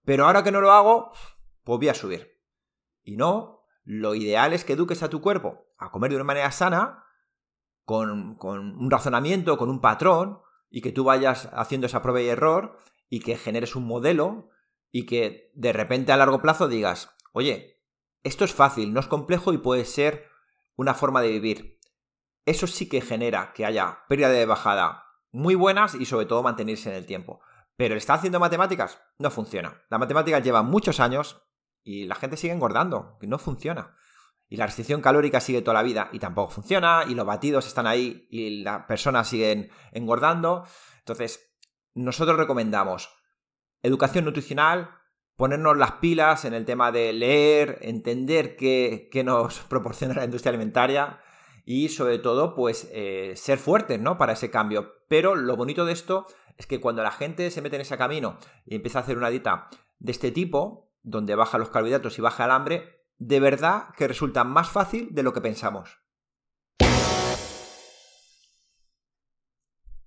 Pero 0.05 0.24
ahora 0.24 0.42
que 0.42 0.53
no 0.53 0.62
lo 0.62 0.72
hago, 0.72 1.12
pues 1.62 1.79
voy 1.79 1.88
a 1.88 1.94
subir. 1.94 2.40
Y 3.03 3.16
no, 3.16 3.64
lo 3.85 4.14
ideal 4.14 4.53
es 4.53 4.64
que 4.64 4.72
eduques 4.72 5.03
a 5.03 5.11
tu 5.11 5.20
cuerpo 5.20 5.66
a 5.79 5.90
comer 5.90 6.11
de 6.11 6.16
una 6.16 6.24
manera 6.24 6.53
sana, 6.53 7.05
con, 7.85 8.38
un 8.40 8.90
razonamiento, 8.90 9.57
con 9.59 9.70
un 9.70 9.81
patrón, 9.81 10.40
y 10.68 10.83
que 10.83 10.92
tú 10.92 11.05
vayas 11.05 11.48
haciendo 11.53 11.87
esa 11.87 12.03
prueba 12.03 12.20
y 12.20 12.29
error, 12.29 12.79
y 13.09 13.20
que 13.20 13.37
generes 13.37 13.74
un 13.74 13.87
modelo, 13.87 14.50
y 14.92 15.07
que 15.07 15.50
de 15.55 15.72
repente 15.72 16.12
a 16.12 16.16
largo 16.16 16.40
plazo 16.40 16.68
digas, 16.68 17.16
oye, 17.33 17.80
esto 18.22 18.44
es 18.44 18.54
fácil, 18.54 18.92
no 18.92 19.00
es 19.00 19.06
complejo 19.06 19.52
y 19.52 19.59
puede 19.59 19.85
ser 19.85 20.28
una 20.76 20.94
forma 20.94 21.20
de 21.20 21.30
vivir. 21.30 21.78
Eso 22.46 22.66
sí 22.66 22.88
que 22.88 23.00
genera 23.00 23.52
que 23.52 23.64
haya 23.64 24.00
pérdida 24.09 24.30
de 24.30 24.46
bajada 24.46 25.04
muy 25.33 25.54
buenas 25.54 25.94
y 25.94 26.06
sobre 26.06 26.26
todo 26.26 26.42
mantenerse 26.42 26.90
en 26.90 26.96
el 26.96 27.06
tiempo. 27.06 27.40
Pero 27.76 27.94
el 27.94 27.98
estar 27.98 28.18
haciendo 28.18 28.40
matemáticas 28.40 29.00
no 29.18 29.30
funciona. 29.30 29.83
La 29.88 29.98
matemática 29.98 30.38
lleva 30.38 30.62
muchos 30.62 31.00
años 31.00 31.42
y 31.83 32.06
la 32.06 32.14
gente 32.14 32.37
sigue 32.37 32.52
engordando, 32.52 33.16
que 33.20 33.26
no 33.26 33.38
funciona. 33.38 33.96
Y 34.48 34.56
la 34.56 34.66
restricción 34.66 35.00
calórica 35.00 35.40
sigue 35.40 35.62
toda 35.62 35.74
la 35.74 35.83
vida 35.83 36.11
y 36.12 36.18
tampoco 36.18 36.50
funciona, 36.50 37.04
y 37.06 37.14
los 37.14 37.24
batidos 37.24 37.66
están 37.66 37.87
ahí 37.87 38.26
y 38.30 38.62
las 38.62 38.85
personas 38.85 39.28
siguen 39.28 39.70
engordando. 39.92 40.66
Entonces, 40.98 41.54
nosotros 41.94 42.37
recomendamos 42.37 43.11
educación 43.83 44.24
nutricional, 44.24 44.90
ponernos 45.40 45.79
las 45.79 45.92
pilas 45.92 46.44
en 46.44 46.53
el 46.53 46.66
tema 46.66 46.92
de 46.92 47.14
leer, 47.14 47.79
entender 47.81 48.57
qué, 48.57 49.22
nos 49.24 49.61
proporciona 49.70 50.12
la 50.12 50.26
industria 50.26 50.50
alimentaria 50.50 51.18
y 51.64 51.88
sobre 51.88 52.18
todo, 52.18 52.55
pues, 52.55 52.90
eh, 52.92 53.33
ser 53.37 53.57
fuertes, 53.57 53.98
¿no? 53.98 54.18
Para 54.18 54.35
ese 54.35 54.50
cambio. 54.50 54.96
Pero 55.09 55.37
lo 55.37 55.57
bonito 55.57 55.87
de 55.87 55.94
esto 55.94 56.26
es 56.59 56.66
que 56.66 56.79
cuando 56.79 57.03
la 57.03 57.11
gente 57.11 57.50
se 57.50 57.62
mete 57.62 57.76
en 57.76 57.83
ese 57.83 57.96
camino 57.96 58.37
y 58.66 58.74
empieza 58.74 58.98
a 58.98 59.03
hacer 59.03 59.16
una 59.16 59.31
dieta 59.31 59.70
de 59.98 60.12
este 60.12 60.31
tipo, 60.31 60.92
donde 61.03 61.35
baja 61.37 61.57
los 61.57 61.70
carbohidratos 61.70 62.18
y 62.18 62.20
baja 62.20 62.44
el 62.44 62.50
hambre, 62.50 63.07
de 63.16 63.40
verdad 63.40 63.94
que 63.96 64.09
resulta 64.09 64.44
más 64.44 64.68
fácil 64.68 65.09
de 65.11 65.22
lo 65.22 65.33
que 65.33 65.40
pensamos. 65.40 66.03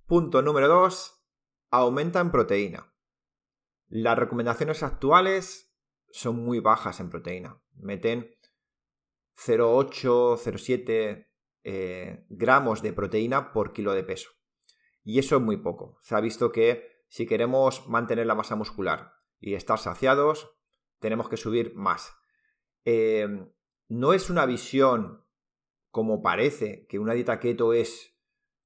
Punto 0.05 0.43
número 0.43 0.67
2. 0.67 1.25
Aumenta 1.71 2.19
en 2.19 2.29
proteína. 2.29 2.92
Las 3.95 4.17
recomendaciones 4.17 4.81
actuales 4.81 5.71
son 6.09 6.43
muy 6.43 6.59
bajas 6.59 6.99
en 6.99 7.11
proteína. 7.11 7.61
Meten 7.75 8.35
0,8, 9.37 10.39
0,7 10.39 11.27
eh, 11.63 12.25
gramos 12.27 12.81
de 12.81 12.91
proteína 12.91 13.53
por 13.53 13.71
kilo 13.71 13.93
de 13.93 14.03
peso. 14.03 14.31
Y 15.03 15.19
eso 15.19 15.35
es 15.35 15.43
muy 15.43 15.57
poco. 15.57 15.99
Se 16.01 16.15
ha 16.15 16.21
visto 16.21 16.51
que 16.51 17.03
si 17.07 17.27
queremos 17.27 17.87
mantener 17.87 18.25
la 18.25 18.33
masa 18.33 18.55
muscular 18.55 19.13
y 19.39 19.53
estar 19.53 19.77
saciados, 19.77 20.49
tenemos 20.97 21.29
que 21.29 21.37
subir 21.37 21.75
más. 21.75 22.15
Eh, 22.85 23.27
no 23.89 24.13
es 24.13 24.31
una 24.31 24.47
visión 24.47 25.23
como 25.91 26.23
parece, 26.23 26.87
que 26.87 26.97
una 26.97 27.13
dieta 27.13 27.39
keto 27.39 27.73
es 27.73 28.17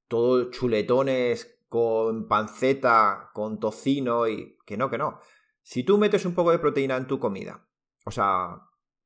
todo 0.08 0.52
chuletones 0.52 1.57
con 1.68 2.28
panceta, 2.28 3.32
con 3.34 3.60
tocino 3.60 4.28
y 4.28 4.58
que 4.66 4.78
no, 4.78 4.90
que 4.90 4.98
no. 4.98 5.20
Si 5.62 5.84
tú 5.84 5.98
metes 5.98 6.26
un 6.26 6.34
poco 6.34 6.52
de 6.52 6.60
proteína 6.60 6.96
en 6.96 7.08
tu 7.08 7.20
comida, 7.20 7.68
o 8.06 8.12
sea, 8.12 8.62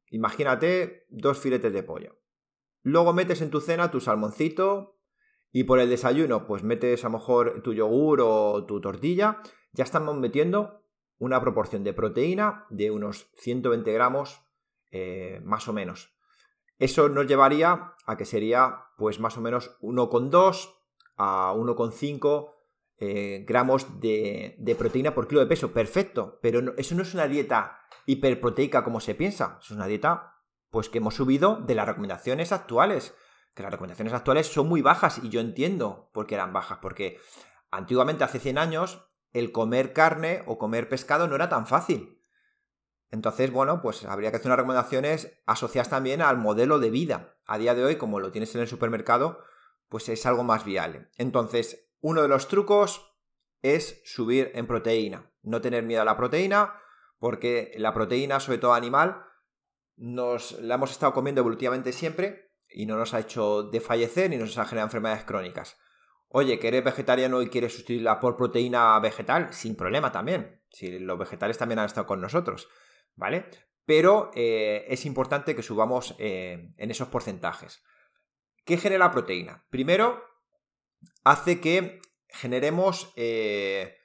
imagínate 0.10 1.06
dos 1.10 1.39
filetes 1.39 1.74
de 1.74 1.84
pollo. 1.84 2.19
Luego 2.84 3.13
metes 3.13 3.41
en 3.41 3.50
tu 3.50 3.62
cena 3.62 3.91
tu 3.91 4.00
salmoncito 4.00 5.00
y 5.52 5.63
por 5.63 5.80
el 5.80 5.89
desayuno 5.89 6.45
pues 6.45 6.63
metes 6.63 7.04
a 7.04 7.10
lo 7.10 7.17
mejor 7.17 7.62
tu 7.62 7.74
yogur 7.74 8.21
o 8.21 8.65
tu 8.65 8.80
tortilla, 8.82 9.41
ya 9.74 9.84
estamos 9.84 10.17
metiendo 10.17 10.84
una 11.17 11.39
proporción 11.41 11.84
de 11.84 11.93
proteína 11.93 12.65
de 12.69 12.91
unos 12.91 13.30
120 13.38 13.91
gramos 13.91 14.41
eh, 14.91 15.39
más 15.43 15.67
o 15.67 15.74
menos. 15.74 16.15
Eso 16.80 17.10
nos 17.10 17.28
llevaría 17.28 17.93
a 18.06 18.17
que 18.17 18.26
sería 18.26 18.86
pues 18.97 19.19
más 19.19 19.38
o 19.38 19.41
menos 19.41 19.78
1,2 19.82 20.81
a 21.22 21.54
1,5 21.54 22.56
eh, 22.98 23.46
gramos 23.48 24.00
de, 24.00 24.76
proteína 24.78 25.14
por 25.14 25.28
kilo 25.28 25.42
de 25.42 25.48
peso. 25.48 25.72
Perfecto, 25.72 26.40
pero 26.42 26.76
eso 26.78 26.96
no 26.96 27.02
es 27.02 27.14
una 27.14 27.28
dieta 27.28 27.80
hiperproteica 28.06 28.84
como 28.84 29.00
se 29.00 29.16
piensa. 29.16 29.60
Es 29.62 29.72
una 29.72 29.88
dieta 29.88 30.36
pues 30.70 30.90
que 30.90 31.00
hemos 31.00 31.16
subido 31.16 31.58
de 31.58 31.76
las 31.76 31.88
recomendaciones 31.88 32.52
actuales. 32.52 33.16
Que 33.54 33.64
las 33.64 33.72
recomendaciones 33.72 34.14
actuales 34.14 34.48
son 34.48 34.68
muy 34.68 34.82
bajas 34.82 35.20
y 35.24 35.30
yo 35.30 35.42
entiendo 35.42 36.10
por 36.14 36.28
qué 36.28 36.36
eran 36.36 36.54
bajas. 36.54 36.80
Porque 36.82 37.20
antiguamente, 37.70 38.24
hace 38.24 38.40
100 38.40 38.58
años, 38.58 39.08
el 39.34 39.52
comer 39.52 39.94
carne 39.94 40.44
o 40.46 40.58
comer 40.58 40.88
pescado 40.90 41.28
no 41.28 41.36
era 41.36 41.50
tan 41.50 41.68
fácil. 41.68 42.22
Entonces, 43.10 43.52
bueno, 43.52 43.82
pues 43.82 44.06
habría 44.06 44.32
que 44.32 44.38
hacer 44.38 44.48
unas 44.48 44.58
recomendaciones 44.58 45.42
asociadas 45.46 45.90
también 45.90 46.22
al 46.22 46.38
modelo 46.38 46.80
de 46.80 46.90
vida. 46.92 47.36
A 47.46 47.58
día 47.58 47.76
de 47.76 47.84
hoy, 47.84 47.98
como 47.98 48.20
lo 48.20 48.32
tienes 48.32 48.56
en 48.56 48.62
el 48.62 48.68
supermercado, 48.68 49.40
pues 49.91 50.08
es 50.08 50.25
algo 50.25 50.45
más 50.45 50.63
viable. 50.63 51.10
Entonces, 51.17 51.91
uno 51.99 52.21
de 52.21 52.30
los 52.30 52.47
trucos 52.47 53.13
es 53.62 54.01
subir 54.06 54.49
en 54.56 54.65
proteína. 54.65 55.30
No 55.43 55.60
tener 55.60 55.84
miedo 55.84 56.01
a 56.01 56.06
la 56.06 56.15
proteína, 56.15 56.73
porque 57.19 57.73
la 57.75 57.93
proteína, 57.93 58.39
sobre 58.39 58.58
todo 58.58 58.73
animal, 58.73 59.25
nos 59.97 60.60
la 60.62 60.75
hemos 60.75 60.91
estado 60.91 61.13
comiendo 61.13 61.41
evolutivamente 61.41 61.91
siempre 61.91 62.54
y 62.69 62.86
no 62.86 62.95
nos 62.95 63.13
ha 63.13 63.19
hecho 63.19 63.63
desfallecer 63.63 64.30
ni 64.30 64.38
nos 64.38 64.58
ha 64.58 64.65
generado 64.65 64.88
enfermedades 64.88 65.25
crónicas. 65.25 65.77
Oye, 66.30 66.58
que 66.58 66.69
eres 66.69 66.86
vegetariano 66.86 67.41
y 67.41 67.49
quieres 67.49 67.73
sustituirla 67.73 68.21
por 68.21 68.38
proteína 68.38 68.97
vegetal, 68.99 69.54
sin 69.54 69.75
problema 69.75 70.13
también. 70.13 70.63
Si 70.69 70.97
los 70.99 71.19
vegetales 71.19 71.58
también 71.58 71.80
han 71.80 71.88
estado 71.88 72.08
con 72.08 72.21
nosotros. 72.21 72.69
¿vale? 73.15 73.45
Pero 73.86 74.32
eh, 74.36 74.86
es 74.88 75.06
importante 75.06 75.54
que 75.54 75.63
subamos 75.63 76.15
eh, 76.17 76.73
en 76.77 76.91
esos 76.91 77.10
porcentajes. 77.10 77.84
¿Qué 78.65 78.78
genera 78.78 79.12
proteína? 79.12 79.65
Primero, 79.69 80.24
hace 81.24 81.60
que 81.60 82.02
generemos 82.30 83.12
eh, 83.15 83.97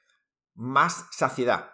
más 0.54 1.08
saciedad. 1.12 1.72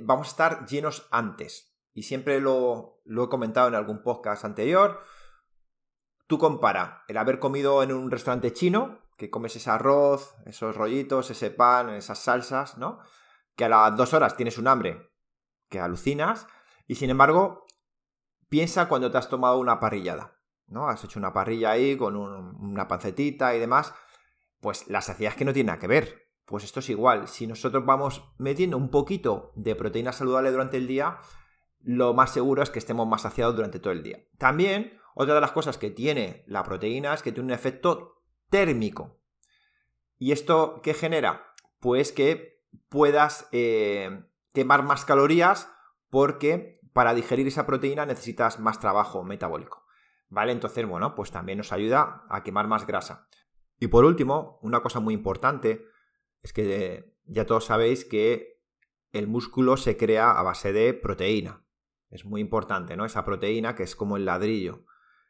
Vamos 0.00 0.28
a 0.28 0.30
estar 0.30 0.66
llenos 0.66 1.06
antes. 1.10 1.74
Y 1.94 2.04
siempre 2.04 2.40
lo, 2.40 3.02
lo 3.04 3.24
he 3.24 3.28
comentado 3.28 3.68
en 3.68 3.74
algún 3.74 4.02
podcast 4.02 4.44
anterior. 4.44 5.00
Tú 6.26 6.38
compara 6.38 7.04
el 7.08 7.18
haber 7.18 7.38
comido 7.38 7.82
en 7.82 7.92
un 7.92 8.10
restaurante 8.10 8.52
chino, 8.52 9.02
que 9.18 9.30
comes 9.30 9.54
ese 9.54 9.70
arroz, 9.70 10.34
esos 10.46 10.74
rollitos, 10.74 11.30
ese 11.30 11.50
pan, 11.50 11.90
esas 11.90 12.18
salsas, 12.18 12.78
¿no? 12.78 12.98
Que 13.54 13.66
a 13.66 13.68
las 13.68 13.96
dos 13.96 14.14
horas 14.14 14.36
tienes 14.36 14.56
un 14.56 14.68
hambre 14.68 15.12
que 15.68 15.78
alucinas. 15.78 16.46
Y 16.86 16.94
sin 16.94 17.10
embargo, 17.10 17.66
piensa 18.48 18.88
cuando 18.88 19.10
te 19.10 19.18
has 19.18 19.28
tomado 19.28 19.58
una 19.58 19.78
parrillada, 19.78 20.40
¿no? 20.66 20.88
Has 20.88 21.04
hecho 21.04 21.18
una 21.18 21.32
parrilla 21.32 21.72
ahí 21.72 21.96
con 21.96 22.16
una 22.16 22.88
pancetita 22.88 23.54
y 23.54 23.58
demás. 23.58 23.94
Pues 24.60 24.88
la 24.88 25.00
saciedad 25.00 25.32
es 25.32 25.38
que 25.38 25.44
no 25.44 25.52
tiene 25.52 25.68
nada 25.68 25.78
que 25.78 25.86
ver. 25.86 26.28
Pues 26.44 26.64
esto 26.64 26.80
es 26.80 26.90
igual. 26.90 27.28
Si 27.28 27.46
nosotros 27.46 27.84
vamos 27.84 28.32
metiendo 28.38 28.76
un 28.76 28.90
poquito 28.90 29.52
de 29.54 29.74
proteína 29.74 30.12
saludable 30.12 30.50
durante 30.50 30.76
el 30.76 30.86
día, 30.86 31.18
lo 31.80 32.14
más 32.14 32.32
seguro 32.32 32.62
es 32.62 32.70
que 32.70 32.78
estemos 32.78 33.06
más 33.06 33.22
saciados 33.22 33.56
durante 33.56 33.80
todo 33.80 33.92
el 33.92 34.02
día. 34.02 34.24
También, 34.38 34.98
otra 35.14 35.34
de 35.34 35.40
las 35.40 35.52
cosas 35.52 35.78
que 35.78 35.90
tiene 35.90 36.44
la 36.46 36.62
proteína 36.62 37.14
es 37.14 37.22
que 37.22 37.32
tiene 37.32 37.46
un 37.46 37.54
efecto 37.54 38.22
térmico. 38.50 39.18
¿Y 40.18 40.32
esto 40.32 40.80
qué 40.82 40.94
genera? 40.94 41.54
Pues 41.80 42.12
que 42.12 42.62
puedas 42.88 43.48
eh, 43.52 44.24
quemar 44.52 44.82
más 44.82 45.04
calorías 45.04 45.68
porque 46.10 46.80
para 46.92 47.14
digerir 47.14 47.46
esa 47.46 47.66
proteína 47.66 48.06
necesitas 48.06 48.60
más 48.60 48.78
trabajo 48.78 49.24
metabólico. 49.24 49.81
¿Vale? 50.32 50.52
Entonces, 50.52 50.86
bueno, 50.86 51.14
pues 51.14 51.30
también 51.30 51.58
nos 51.58 51.72
ayuda 51.74 52.24
a 52.30 52.42
quemar 52.42 52.66
más 52.66 52.86
grasa. 52.86 53.28
Y 53.78 53.88
por 53.88 54.06
último, 54.06 54.58
una 54.62 54.80
cosa 54.80 54.98
muy 54.98 55.12
importante 55.12 55.84
es 56.40 56.54
que 56.54 57.18
ya 57.24 57.44
todos 57.44 57.66
sabéis 57.66 58.06
que 58.06 58.62
el 59.10 59.28
músculo 59.28 59.76
se 59.76 59.98
crea 59.98 60.30
a 60.30 60.42
base 60.42 60.72
de 60.72 60.94
proteína. 60.94 61.66
Es 62.08 62.24
muy 62.24 62.40
importante, 62.40 62.96
¿no? 62.96 63.04
Esa 63.04 63.26
proteína 63.26 63.74
que 63.74 63.82
es 63.82 63.94
como 63.94 64.16
el 64.16 64.24
ladrillo. 64.24 64.86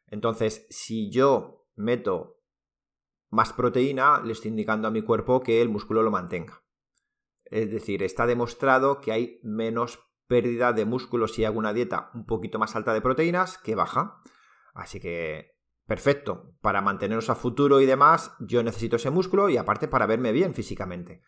Entonces, 0.06 0.68
si 0.70 1.10
yo 1.10 1.66
meto 1.74 2.40
más 3.28 3.52
proteína, 3.52 4.22
le 4.24 4.32
estoy 4.32 4.50
indicando 4.52 4.86
a 4.86 4.92
mi 4.92 5.02
cuerpo 5.02 5.40
que 5.42 5.60
el 5.60 5.68
músculo 5.68 6.04
lo 6.04 6.12
mantenga. 6.12 6.62
Es 7.46 7.72
decir, 7.72 8.04
está 8.04 8.26
demostrado 8.26 9.00
que 9.00 9.10
hay 9.10 9.40
menos 9.42 9.98
pérdida 10.28 10.72
de 10.72 10.84
músculo 10.84 11.26
si 11.26 11.44
hago 11.44 11.58
una 11.58 11.72
dieta 11.72 12.12
un 12.14 12.24
poquito 12.24 12.60
más 12.60 12.76
alta 12.76 12.94
de 12.94 13.00
proteínas 13.00 13.58
que 13.58 13.74
baja. 13.74 14.22
Así 14.72 15.00
que, 15.00 15.56
perfecto. 15.86 16.54
Para 16.60 16.80
mantenernos 16.80 17.30
a 17.30 17.34
futuro 17.34 17.80
y 17.80 17.86
demás, 17.86 18.32
yo 18.40 18.62
necesito 18.62 18.96
ese 18.96 19.10
músculo 19.10 19.48
y 19.48 19.56
aparte 19.56 19.88
para 19.88 20.06
verme 20.06 20.32
bien 20.32 20.54
físicamente. 20.54 21.22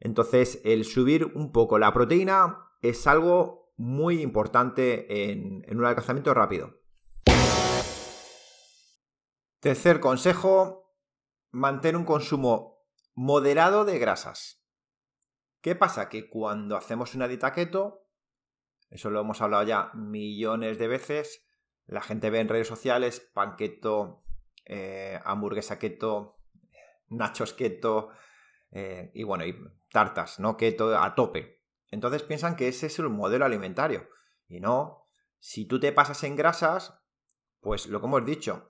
Entonces, 0.00 0.60
el 0.64 0.84
subir 0.84 1.24
un 1.34 1.52
poco 1.52 1.78
la 1.78 1.92
proteína 1.92 2.70
es 2.82 3.06
algo 3.06 3.72
muy 3.76 4.20
importante 4.20 5.30
en, 5.30 5.64
en 5.66 5.78
un 5.78 5.84
alcanzamiento 5.84 6.34
rápido. 6.34 6.80
Tercer 9.60 9.98
consejo, 9.98 10.94
mantén 11.50 11.96
un 11.96 12.04
consumo 12.04 12.84
moderado 13.14 13.84
de 13.84 13.98
grasas. 13.98 14.62
¿Qué 15.62 15.74
pasa? 15.74 16.10
Que 16.10 16.28
cuando 16.28 16.76
hacemos 16.76 17.14
una 17.14 17.28
dieta 17.28 17.52
keto, 17.54 18.10
eso 18.90 19.08
lo 19.08 19.20
hemos 19.20 19.40
hablado 19.40 19.62
ya 19.62 19.90
millones 19.94 20.78
de 20.78 20.88
veces, 20.88 21.43
la 21.86 22.00
gente 22.00 22.30
ve 22.30 22.40
en 22.40 22.48
redes 22.48 22.68
sociales 22.68 23.20
pan 23.20 23.56
keto, 23.56 24.24
eh, 24.64 25.20
hamburguesa 25.24 25.78
keto, 25.78 26.38
nachos 27.08 27.52
keto, 27.52 28.10
eh, 28.70 29.10
y 29.14 29.22
bueno, 29.22 29.44
y 29.44 29.56
tartas, 29.90 30.40
¿no? 30.40 30.56
Keto 30.56 30.98
a 30.98 31.14
tope. 31.14 31.62
Entonces 31.90 32.22
piensan 32.22 32.56
que 32.56 32.68
ese 32.68 32.86
es 32.86 32.98
el 32.98 33.08
modelo 33.08 33.44
alimentario. 33.44 34.08
Y 34.48 34.60
no, 34.60 35.08
si 35.38 35.66
tú 35.66 35.78
te 35.78 35.92
pasas 35.92 36.24
en 36.24 36.36
grasas, 36.36 37.00
pues 37.60 37.86
lo 37.86 38.00
que 38.00 38.06
hemos 38.06 38.24
dicho, 38.24 38.68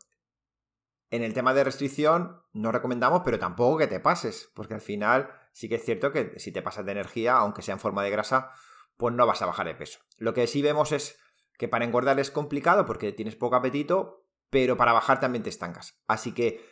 en 1.10 1.22
el 1.22 1.32
tema 1.32 1.54
de 1.54 1.64
restricción 1.64 2.42
no 2.52 2.72
recomendamos, 2.72 3.22
pero 3.24 3.38
tampoco 3.38 3.78
que 3.78 3.86
te 3.86 4.00
pases, 4.00 4.50
porque 4.54 4.74
al 4.74 4.80
final 4.80 5.30
sí 5.52 5.68
que 5.68 5.76
es 5.76 5.84
cierto 5.84 6.12
que 6.12 6.38
si 6.38 6.52
te 6.52 6.62
pasas 6.62 6.84
de 6.84 6.92
energía, 6.92 7.36
aunque 7.36 7.62
sea 7.62 7.74
en 7.74 7.80
forma 7.80 8.02
de 8.02 8.10
grasa, 8.10 8.50
pues 8.96 9.14
no 9.14 9.26
vas 9.26 9.40
a 9.40 9.46
bajar 9.46 9.66
de 9.66 9.74
peso. 9.74 10.00
Lo 10.18 10.34
que 10.34 10.46
sí 10.46 10.60
vemos 10.62 10.92
es 10.92 11.18
que 11.58 11.68
para 11.68 11.84
engordar 11.84 12.18
es 12.20 12.30
complicado 12.30 12.86
porque 12.86 13.12
tienes 13.12 13.36
poco 13.36 13.56
apetito, 13.56 14.26
pero 14.50 14.76
para 14.76 14.92
bajar 14.92 15.20
también 15.20 15.42
te 15.42 15.50
estancas. 15.50 16.00
Así 16.06 16.32
que 16.32 16.64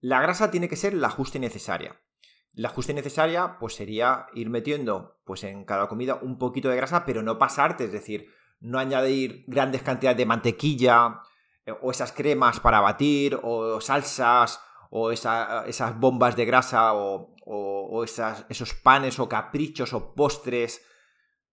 la 0.00 0.20
grasa 0.20 0.50
tiene 0.50 0.68
que 0.68 0.76
ser 0.76 0.94
la 0.94 1.08
ajuste 1.08 1.38
necesaria. 1.38 2.00
La 2.52 2.68
ajuste 2.68 2.94
necesaria 2.94 3.58
pues 3.58 3.74
sería 3.74 4.26
ir 4.34 4.50
metiendo 4.50 5.20
pues 5.24 5.44
en 5.44 5.64
cada 5.64 5.88
comida 5.88 6.18
un 6.22 6.38
poquito 6.38 6.68
de 6.68 6.76
grasa, 6.76 7.04
pero 7.04 7.22
no 7.22 7.38
pasarte, 7.38 7.84
es 7.84 7.92
decir, 7.92 8.32
no 8.60 8.78
añadir 8.78 9.44
grandes 9.46 9.82
cantidades 9.82 10.18
de 10.18 10.26
mantequilla 10.26 11.20
eh, 11.64 11.72
o 11.80 11.90
esas 11.90 12.12
cremas 12.12 12.60
para 12.60 12.80
batir 12.80 13.38
o 13.42 13.80
salsas 13.80 14.60
o 14.90 15.12
esas 15.12 16.00
bombas 16.00 16.34
de 16.34 16.44
grasa 16.46 16.94
o, 16.94 17.34
o, 17.44 18.04
esos 18.04 18.74
panes 18.74 19.18
o 19.18 19.28
caprichos 19.28 19.92
o 19.92 20.14
postres 20.14 20.82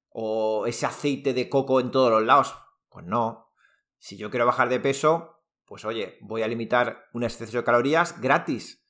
o 0.09 0.65
ese 0.65 0.85
aceite 0.85 1.33
de 1.33 1.49
coco 1.49 1.79
en 1.79 1.91
todos 1.91 2.11
los 2.11 2.23
lados. 2.23 2.55
Pues 2.95 3.05
no. 3.07 3.51
Si 3.97 4.15
yo 4.15 4.29
quiero 4.29 4.45
bajar 4.45 4.69
de 4.69 4.79
peso, 4.79 5.43
pues 5.65 5.83
oye, 5.83 6.17
voy 6.21 6.43
a 6.43 6.47
limitar 6.47 7.09
un 7.11 7.25
exceso 7.25 7.57
de 7.57 7.63
calorías 7.65 8.21
gratis. 8.21 8.87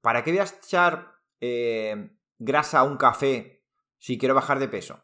¿Para 0.00 0.22
qué 0.22 0.30
voy 0.30 0.38
a 0.38 0.44
echar 0.44 1.16
eh, 1.40 2.16
grasa 2.38 2.78
a 2.78 2.82
un 2.84 2.96
café 2.96 3.64
si 3.98 4.16
quiero 4.16 4.36
bajar 4.36 4.60
de 4.60 4.68
peso? 4.68 5.02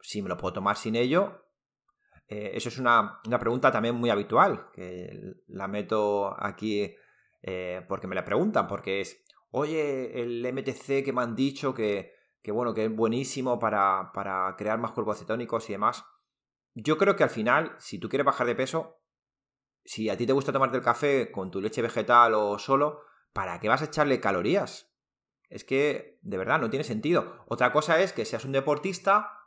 Si 0.00 0.22
me 0.22 0.28
lo 0.28 0.36
puedo 0.36 0.52
tomar 0.52 0.76
sin 0.76 0.94
ello. 0.94 1.44
Eh, 2.28 2.52
eso 2.54 2.68
es 2.68 2.78
una, 2.78 3.18
una, 3.26 3.40
pregunta 3.40 3.72
también 3.72 3.96
muy 3.96 4.10
habitual, 4.10 4.70
que 4.72 5.34
la 5.48 5.66
meto 5.66 6.36
aquí 6.40 6.94
eh, 7.42 7.84
porque 7.88 8.06
me 8.06 8.14
la 8.14 8.24
preguntan, 8.24 8.68
porque 8.68 9.00
es, 9.00 9.24
oye, 9.50 10.22
el 10.22 10.46
MTC 10.52 11.04
que 11.04 11.12
me 11.12 11.22
han 11.22 11.34
dicho 11.34 11.74
que, 11.74 12.14
que 12.42 12.52
bueno, 12.52 12.74
que 12.74 12.84
es 12.84 12.94
buenísimo 12.94 13.58
para, 13.58 14.12
para 14.14 14.54
crear 14.56 14.78
más 14.78 14.92
cuerpos 14.92 15.18
cetónicos 15.18 15.68
y 15.68 15.72
demás. 15.72 16.04
Yo 16.74 16.98
creo 16.98 17.16
que 17.16 17.24
al 17.24 17.30
final, 17.30 17.76
si 17.78 17.98
tú 17.98 18.08
quieres 18.08 18.24
bajar 18.24 18.46
de 18.46 18.54
peso, 18.54 19.02
si 19.84 20.08
a 20.08 20.16
ti 20.16 20.26
te 20.26 20.32
gusta 20.32 20.52
tomarte 20.52 20.76
el 20.76 20.82
café 20.82 21.30
con 21.30 21.50
tu 21.50 21.60
leche 21.60 21.82
vegetal 21.82 22.34
o 22.34 22.58
solo, 22.58 23.00
¿para 23.32 23.60
qué 23.60 23.68
vas 23.68 23.82
a 23.82 23.86
echarle 23.86 24.20
calorías? 24.20 24.92
Es 25.48 25.64
que, 25.64 26.18
de 26.22 26.38
verdad, 26.38 26.60
no 26.60 26.70
tiene 26.70 26.84
sentido. 26.84 27.44
Otra 27.46 27.72
cosa 27.72 28.00
es 28.00 28.12
que 28.12 28.24
seas 28.24 28.44
un 28.44 28.52
deportista 28.52 29.38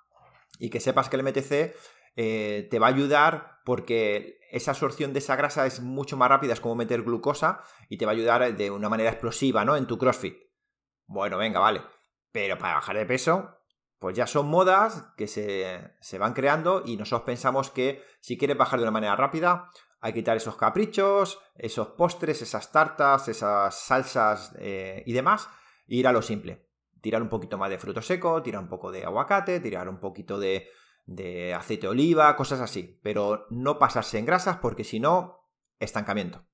y 0.59 0.69
que 0.69 0.79
sepas 0.79 1.09
que 1.09 1.15
el 1.15 1.23
MTC 1.23 1.75
eh, 2.15 2.67
te 2.69 2.79
va 2.79 2.88
a 2.88 2.91
ayudar 2.91 3.59
porque 3.65 4.39
esa 4.51 4.71
absorción 4.71 5.13
de 5.13 5.19
esa 5.19 5.35
grasa 5.35 5.65
es 5.65 5.81
mucho 5.81 6.15
más 6.15 6.29
rápida, 6.29 6.53
es 6.53 6.61
como 6.61 6.75
meter 6.75 7.01
glucosa 7.01 7.63
y 7.89 7.97
te 7.97 8.05
va 8.05 8.11
a 8.11 8.15
ayudar 8.15 8.55
de 8.55 8.71
una 8.71 8.89
manera 8.89 9.09
explosiva, 9.09 9.65
¿no? 9.65 9.75
En 9.75 9.88
tu 9.88 9.97
CrossFit. 9.97 10.38
Bueno, 11.07 11.38
venga, 11.38 11.59
vale. 11.59 11.81
Pero 12.31 12.57
para 12.57 12.75
bajar 12.75 12.97
de 12.97 13.05
peso, 13.05 13.57
pues 13.99 14.15
ya 14.15 14.27
son 14.27 14.47
modas 14.47 15.13
que 15.17 15.27
se, 15.27 16.17
van 16.17 16.34
creando 16.34 16.84
y 16.86 16.97
nosotros 16.97 17.25
pensamos 17.25 17.71
que 17.71 18.03
si 18.19 18.38
quieres 18.38 18.58
bajar 18.58 18.79
de 18.79 18.84
una 18.84 18.91
manera 18.91 19.15
rápida, 19.15 19.69
hay 20.01 20.13
que 20.13 20.19
quitar 20.19 20.38
esos 20.38 20.58
caprichos, 20.58 21.39
esos 21.55 21.89
postres, 21.89 22.41
esas 22.41 22.71
tartas, 22.71 23.27
esas 23.27 23.73
salsas 23.75 24.53
eh, 24.60 25.03
y 25.05 25.13
demás, 25.13 25.49
e 25.88 25.95
ir 25.95 26.08
a 26.08 26.12
lo 26.12 26.21
simple. 26.21 26.69
tirar 27.01 27.21
un 27.21 27.29
poquito 27.29 27.58
más 27.58 27.69
de 27.69 27.77
fruto 27.77 28.01
seco, 28.01 28.41
tirar 28.41 28.62
un 28.62 28.69
poco 28.69 28.91
de 28.91 29.05
aguacate, 29.05 29.60
tirar 29.60 29.88
un 29.88 29.99
poquito 29.99 30.39
de, 30.39 30.69
de 31.05 31.53
aceite 31.53 31.88
de 31.88 31.91
oliva, 31.91 32.36
cosas 32.36 32.60
así. 32.60 32.99
Pero 33.03 33.45
no 33.49 33.77
pasarse 33.79 34.17
en 34.17 34.25
grasas 34.25 34.58
porque 34.58 34.84
si 34.84 34.99
no, 34.99 35.47
estancamiento. 35.79 36.45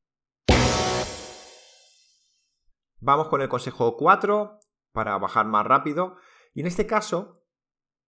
Vamos 2.99 3.30
con 3.30 3.41
el 3.41 3.49
consejo 3.49 3.97
4 3.97 4.60
para 4.91 5.17
bajar 5.17 5.45
más 5.45 5.65
rápido. 5.65 6.17
Y 6.53 6.61
en 6.61 6.67
este 6.67 6.85
caso 6.85 7.45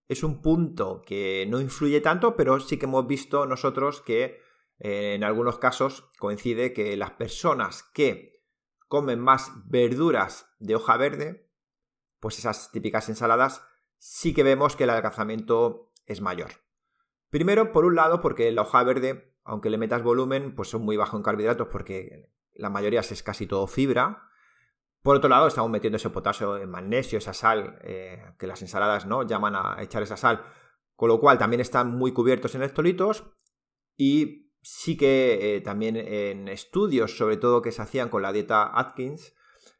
es 0.07 0.23
un 0.23 0.41
punto 0.41 1.01
que 1.05 1.45
no 1.49 1.61
influye 1.61 2.01
tanto, 2.01 2.35
pero 2.35 2.59
sí 2.59 2.77
que 2.77 2.85
hemos 2.85 3.07
visto 3.07 3.45
nosotros 3.45 4.01
que 4.01 4.41
eh, 4.79 5.13
en 5.15 5.23
algunos 5.23 5.59
casos 5.59 6.09
coincide 6.19 6.73
que 6.73 6.97
las 6.97 7.11
personas 7.11 7.83
que 7.93 8.43
comen 8.87 9.19
más 9.19 9.51
verduras 9.65 10.53
de 10.59 10.75
hoja 10.75 10.97
verde, 10.97 11.49
pues 12.19 12.37
esas 12.37 12.71
típicas 12.71 13.09
ensaladas, 13.09 13.65
sí 13.97 14.33
que 14.33 14.43
vemos 14.43 14.75
que 14.75 14.83
el 14.83 14.89
adelgazamiento 14.89 15.91
es 16.05 16.21
mayor. 16.21 16.51
Primero, 17.29 17.71
por 17.71 17.85
un 17.85 17.95
lado, 17.95 18.21
porque 18.21 18.51
la 18.51 18.61
hoja 18.61 18.83
verde, 18.83 19.35
aunque 19.43 19.69
le 19.69 19.77
metas 19.77 20.03
volumen, 20.03 20.53
pues 20.53 20.69
son 20.69 20.83
muy 20.83 20.97
bajos 20.97 21.17
en 21.17 21.23
carbohidratos 21.23 21.69
porque 21.69 22.31
la 22.53 22.69
mayoría 22.69 22.99
es 22.99 23.23
casi 23.23 23.47
todo 23.47 23.65
fibra. 23.65 24.29
Por 25.03 25.17
otro 25.17 25.29
lado, 25.29 25.47
estamos 25.47 25.69
metiendo 25.69 25.97
ese 25.97 26.09
potasio, 26.09 26.57
en 26.57 26.69
magnesio, 26.69 27.17
esa 27.17 27.33
sal, 27.33 27.77
eh, 27.83 28.23
que 28.39 28.47
las 28.47 28.61
ensaladas 28.61 29.05
no 29.05 29.23
llaman 29.23 29.55
a 29.55 29.75
echar 29.81 30.01
esa 30.01 30.17
sal, 30.17 30.43
con 30.95 31.09
lo 31.09 31.19
cual 31.19 31.37
también 31.37 31.59
están 31.59 31.91
muy 31.91 32.13
cubiertos 32.13 32.55
en 32.55 32.61
electrolitos 32.61 33.25
y 33.97 34.53
sí 34.61 34.95
que 34.95 35.57
eh, 35.57 35.61
también 35.61 35.97
en 35.97 36.47
estudios, 36.47 37.17
sobre 37.17 37.35
todo 37.35 37.61
que 37.61 37.73
se 37.73 37.81
hacían 37.81 38.07
con 38.07 38.21
la 38.21 38.31
dieta 38.31 38.71
Atkins, 38.79 39.35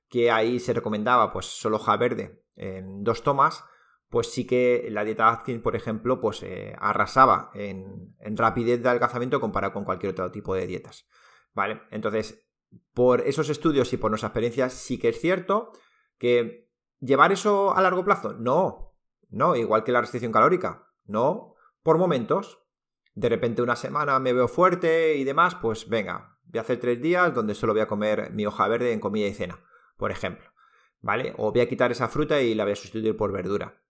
que 0.09 0.29
ahí 0.29 0.59
se 0.59 0.73
recomendaba 0.73 1.31
pues 1.31 1.45
solo 1.45 1.77
hoja 1.77 1.95
verde 1.95 2.43
en 2.55 3.03
dos 3.03 3.23
tomas, 3.23 3.63
pues 4.09 4.31
sí 4.31 4.45
que 4.45 4.87
la 4.91 5.05
dieta 5.05 5.31
Atkins, 5.31 5.61
por 5.61 5.75
ejemplo, 5.75 6.21
pues 6.21 6.43
eh, 6.43 6.75
arrasaba 6.77 7.49
en, 7.55 8.13
rapidez 8.35 8.83
de 8.83 8.89
adelgazamiento 8.89 9.39
comparado 9.39 9.73
con 9.73 9.85
cualquier 9.85 10.11
otro 10.11 10.29
tipo 10.31 10.53
de 10.53 10.67
dietas. 10.67 11.07
¿Vale? 11.53 11.81
Entonces, 11.91 12.45
por 12.93 13.21
esos 13.21 13.49
estudios 13.49 13.91
y 13.93 13.97
por 13.97 14.11
nuestra 14.11 14.27
experiencia, 14.27 14.69
sí 14.69 14.97
que 14.97 15.09
es 15.09 15.19
cierto 15.19 15.71
que 16.17 16.69
llevar 16.99 17.31
eso 17.31 17.75
a 17.75 17.81
largo 17.81 18.03
plazo, 18.03 18.33
no, 18.33 18.95
no, 19.29 19.55
igual 19.55 19.83
que 19.83 19.91
la 19.91 20.01
restricción 20.01 20.31
calórica, 20.31 20.87
no, 21.05 21.55
por 21.81 21.97
momentos, 21.97 22.59
de 23.15 23.29
repente 23.29 23.61
una 23.61 23.75
semana 23.75 24.19
me 24.19 24.33
veo 24.33 24.47
fuerte 24.47 25.15
y 25.15 25.23
demás, 25.23 25.55
pues 25.55 25.89
venga, 25.89 26.37
voy 26.45 26.59
a 26.59 26.61
hacer 26.61 26.79
tres 26.79 27.01
días 27.01 27.33
donde 27.33 27.55
solo 27.55 27.73
voy 27.73 27.81
a 27.81 27.87
comer 27.87 28.31
mi 28.31 28.45
hoja 28.45 28.67
verde 28.67 28.93
en 28.93 28.99
comida 28.99 29.27
y 29.27 29.33
cena, 29.33 29.59
por 29.97 30.11
ejemplo. 30.11 30.51
¿Vale? 31.01 31.33
O 31.37 31.51
voy 31.51 31.59
a 31.59 31.67
quitar 31.67 31.91
esa 31.91 32.07
fruta 32.07 32.41
y 32.41 32.55
la 32.55 32.63
voy 32.63 32.71
a 32.71 32.77
sustituir 32.77 33.17
por 33.17 33.33
verdura. 33.33 33.83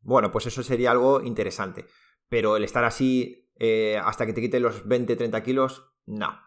Bueno, 0.00 0.30
pues 0.30 0.46
eso 0.46 0.62
sería 0.62 0.92
algo 0.92 1.20
interesante. 1.20 1.84
Pero 2.30 2.56
el 2.56 2.64
estar 2.64 2.84
así 2.84 3.50
eh, 3.56 4.00
hasta 4.02 4.24
que 4.24 4.32
te 4.32 4.40
quite 4.40 4.58
los 4.58 4.86
20-30 4.86 5.42
kilos, 5.42 5.92
no. 6.06 6.40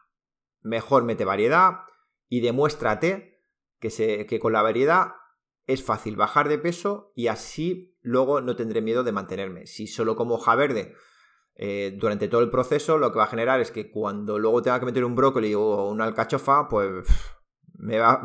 Mejor 0.62 1.04
mete 1.04 1.26
variedad 1.26 1.82
y 2.30 2.42
demuéstrate 2.42 3.44
que, 3.80 4.26
que 4.28 4.40
con 4.40 4.54
la 4.54 4.62
variedad 4.62 5.16
es 5.68 5.84
fácil 5.84 6.16
bajar 6.16 6.50
de 6.50 6.58
peso 6.58 7.12
y 7.16 7.28
así 7.28 7.98
luego 8.02 8.42
no 8.42 8.56
tendré 8.56 8.82
miedo 8.82 9.04
de 9.04 9.12
mantenerme. 9.12 9.66
Si 9.68 9.88
solo 9.88 10.16
como 10.16 10.36
hoja 10.36 10.56
verde 10.56 10.96
eh, 11.56 11.96
durante 12.00 12.28
todo 12.28 12.42
el 12.42 12.50
proceso 12.50 12.98
lo 12.98 13.12
que 13.12 13.20
va 13.20 13.26
a 13.26 13.28
generar 13.28 13.60
es 13.60 13.72
que 13.72 13.92
cuando 13.92 14.40
luego 14.40 14.62
tenga 14.62 14.80
que 14.80 14.86
meter 14.86 15.06
un 15.06 15.16
brócoli 15.16 15.54
o 15.54 15.90
una 15.90 16.06
alcachofa, 16.06 16.68
pues 16.68 17.08
me 17.74 18.00
va, 18.00 18.22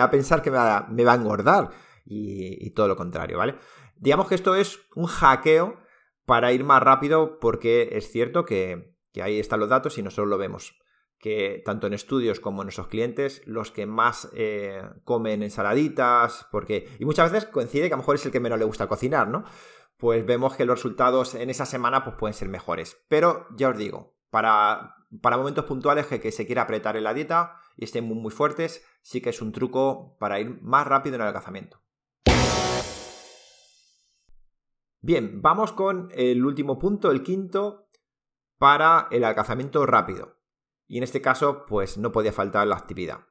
a 0.00 0.10
pensar 0.10 0.42
que 0.42 0.50
me 0.50 0.56
va, 0.56 0.86
a 0.86 1.14
engordar 1.14 1.70
y, 2.04 2.70
todo 2.70 2.88
lo 2.88 2.96
contrario, 2.96 3.38
¿vale? 3.38 3.56
Digamos 3.96 4.28
que 4.28 4.34
esto 4.34 4.54
es 4.54 4.80
un 4.94 5.06
hackeo 5.06 5.80
para 6.24 6.52
ir 6.52 6.64
más 6.64 6.82
rápido 6.82 7.38
porque 7.40 7.90
es 7.92 8.10
cierto 8.10 8.44
que, 8.44 8.94
ahí 9.22 9.38
están 9.38 9.60
los 9.60 9.68
datos 9.68 9.96
y 9.98 10.02
nosotros 10.02 10.28
lo 10.28 10.38
vemos 10.38 10.78
que 11.18 11.62
tanto 11.64 11.86
en 11.86 11.94
estudios 11.94 12.40
como 12.40 12.62
en 12.62 12.66
nuestros 12.66 12.88
clientes, 12.88 13.42
los 13.46 13.70
que 13.70 13.86
más 13.86 14.28
eh, 14.34 14.82
comen 15.04 15.42
ensaladitas, 15.42 16.46
porque. 16.50 16.88
Y 16.98 17.04
muchas 17.04 17.32
veces 17.32 17.48
coincide 17.48 17.88
que 17.88 17.94
a 17.94 17.96
lo 17.96 18.02
mejor 18.02 18.16
es 18.16 18.26
el 18.26 18.32
que 18.32 18.40
menos 18.40 18.58
le 18.58 18.64
gusta 18.64 18.86
cocinar, 18.86 19.28
¿no? 19.28 19.44
pues 19.96 20.26
vemos 20.26 20.56
que 20.56 20.64
los 20.64 20.78
resultados 20.78 21.34
en 21.34 21.50
esa 21.50 21.66
semana 21.66 22.04
pues 22.04 22.16
pueden 22.16 22.34
ser 22.34 22.48
mejores. 22.48 23.04
Pero 23.08 23.46
ya 23.56 23.70
os 23.70 23.78
digo, 23.78 24.16
para, 24.30 24.96
para 25.22 25.38
momentos 25.38 25.64
puntuales 25.64 26.06
que, 26.06 26.32
se 26.32 26.46
quiera 26.46 26.62
apretar 26.62 26.96
en 26.96 27.04
la 27.04 27.14
dieta 27.14 27.56
y 27.76 27.84
estén 27.84 28.04
muy, 28.04 28.16
muy 28.16 28.30
fuertes, 28.30 28.84
sí 29.02 29.20
que 29.20 29.30
es 29.30 29.40
un 29.40 29.52
truco 29.52 30.16
para 30.18 30.40
ir 30.40 30.60
más 30.62 30.86
rápido 30.86 31.16
en 31.16 31.22
el 31.22 31.28
alcanzamiento. 31.28 31.80
Bien, 35.00 35.40
vamos 35.40 35.72
con 35.72 36.08
el 36.12 36.44
último 36.44 36.78
punto, 36.78 37.10
el 37.10 37.22
quinto, 37.22 37.88
para 38.58 39.08
el 39.10 39.24
alcanzamiento 39.24 39.86
rápido. 39.86 40.36
Y 40.86 40.98
en 40.98 41.04
este 41.04 41.20
caso, 41.20 41.66
pues 41.66 41.98
no 41.98 42.12
podía 42.12 42.32
faltar 42.32 42.66
la 42.66 42.76
actividad. 42.76 43.26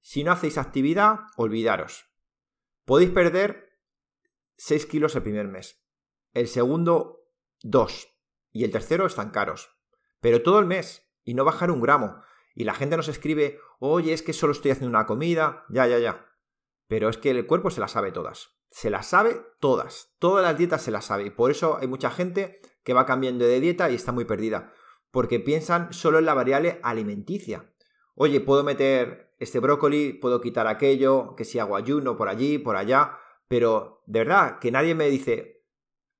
Si 0.00 0.24
no 0.24 0.32
hacéis 0.32 0.58
actividad, 0.58 1.20
olvidaros. 1.36 2.06
Podéis 2.84 3.10
perder 3.10 3.68
6 4.56 4.86
kilos 4.86 5.14
el 5.14 5.22
primer 5.22 5.46
mes 5.46 5.80
el 6.32 6.48
segundo 6.48 7.26
2 7.62 8.08
y 8.52 8.64
el 8.64 8.70
tercero 8.70 9.06
están 9.06 9.30
caros. 9.30 9.70
Pero 10.20 10.42
todo 10.42 10.58
el 10.58 10.66
mes 10.66 11.08
y 11.24 11.34
no 11.34 11.44
bajar 11.44 11.70
un 11.70 11.80
gramo. 11.80 12.22
Y 12.54 12.64
la 12.64 12.74
gente 12.74 12.96
nos 12.96 13.08
escribe, 13.08 13.58
oye, 13.78 14.12
es 14.12 14.22
que 14.22 14.32
solo 14.32 14.52
estoy 14.52 14.72
haciendo 14.72 14.90
una 14.90 15.06
comida, 15.06 15.64
ya, 15.68 15.86
ya, 15.86 15.98
ya. 15.98 16.26
Pero 16.88 17.08
es 17.08 17.16
que 17.16 17.30
el 17.30 17.46
cuerpo 17.46 17.70
se 17.70 17.80
las 17.80 17.92
sabe 17.92 18.12
todas. 18.12 18.50
Se 18.70 18.90
las 18.90 19.06
sabe 19.06 19.40
todas. 19.60 20.14
Todas 20.18 20.44
las 20.44 20.58
dietas 20.58 20.82
se 20.82 20.90
las 20.90 21.06
sabe. 21.06 21.26
Y 21.26 21.30
por 21.30 21.50
eso 21.50 21.78
hay 21.80 21.86
mucha 21.86 22.10
gente 22.10 22.60
que 22.82 22.92
va 22.94 23.06
cambiando 23.06 23.44
de 23.44 23.60
dieta 23.60 23.90
y 23.90 23.94
está 23.94 24.12
muy 24.12 24.24
perdida. 24.24 24.72
Porque 25.10 25.40
piensan 25.40 25.92
solo 25.92 26.18
en 26.18 26.26
la 26.26 26.34
variable 26.34 26.80
alimenticia. 26.82 27.72
Oye, 28.14 28.40
puedo 28.40 28.62
meter 28.62 29.34
este 29.38 29.58
brócoli, 29.58 30.12
puedo 30.12 30.40
quitar 30.40 30.66
aquello, 30.66 31.34
que 31.36 31.44
si 31.44 31.58
hago 31.58 31.76
ayuno 31.76 32.16
por 32.16 32.28
allí, 32.28 32.58
por 32.58 32.76
allá. 32.76 33.18
Pero 33.48 34.02
de 34.06 34.20
verdad, 34.20 34.58
que 34.58 34.70
nadie 34.70 34.94
me 34.94 35.08
dice, 35.08 35.60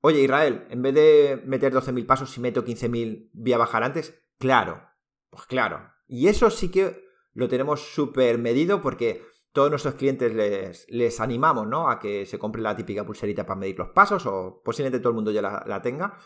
Oye, 0.02 0.22
Israel, 0.22 0.66
en 0.70 0.80
vez 0.80 0.94
de 0.94 1.42
meter 1.44 1.72
12.000 1.74 2.06
pasos, 2.06 2.30
si 2.30 2.40
meto 2.40 2.64
15.000, 2.64 3.30
¿voy 3.34 3.52
a 3.52 3.58
bajar 3.58 3.82
antes? 3.82 4.18
Claro, 4.38 4.82
pues 5.28 5.44
claro. 5.44 5.92
Y 6.08 6.28
eso 6.28 6.48
sí 6.50 6.70
que 6.70 7.04
lo 7.34 7.48
tenemos 7.48 7.80
súper 7.80 8.38
medido 8.38 8.80
porque 8.80 9.22
todos 9.52 9.68
nuestros 9.68 9.96
clientes 9.96 10.32
les, 10.34 10.86
les, 10.88 11.20
animamos, 11.20 11.66
¿no? 11.66 11.90
A 11.90 11.98
que 11.98 12.24
se 12.24 12.38
compre 12.38 12.62
la 12.62 12.74
típica 12.74 13.04
pulserita 13.04 13.44
para 13.44 13.60
medir 13.60 13.78
los 13.78 13.90
pasos 13.90 14.24
o 14.24 14.62
posiblemente 14.64 15.00
todo 15.00 15.10
el 15.10 15.16
mundo 15.16 15.32
ya 15.32 15.42
la, 15.42 15.82
tenga. 15.82 16.16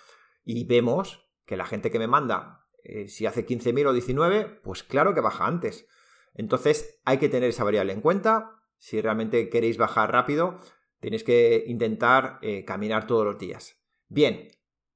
Y 0.44 0.64
vemos 0.66 1.23
que 1.46 1.56
la 1.56 1.66
gente 1.66 1.90
que 1.90 1.98
me 1.98 2.06
manda, 2.06 2.66
eh, 2.82 3.08
si 3.08 3.26
hace 3.26 3.46
15.000 3.46 3.86
o 3.86 3.92
19, 3.92 4.60
pues 4.62 4.82
claro 4.82 5.14
que 5.14 5.20
baja 5.20 5.46
antes. 5.46 5.86
Entonces 6.34 7.00
hay 7.04 7.18
que 7.18 7.28
tener 7.28 7.50
esa 7.50 7.64
variable 7.64 7.92
en 7.92 8.00
cuenta. 8.00 8.60
Si 8.78 9.00
realmente 9.00 9.48
queréis 9.48 9.78
bajar 9.78 10.12
rápido, 10.12 10.58
Tienes 11.04 11.22
que 11.22 11.64
intentar 11.66 12.38
eh, 12.40 12.64
caminar 12.64 13.06
todos 13.06 13.26
los 13.26 13.38
días. 13.38 13.78
Bien, 14.08 14.48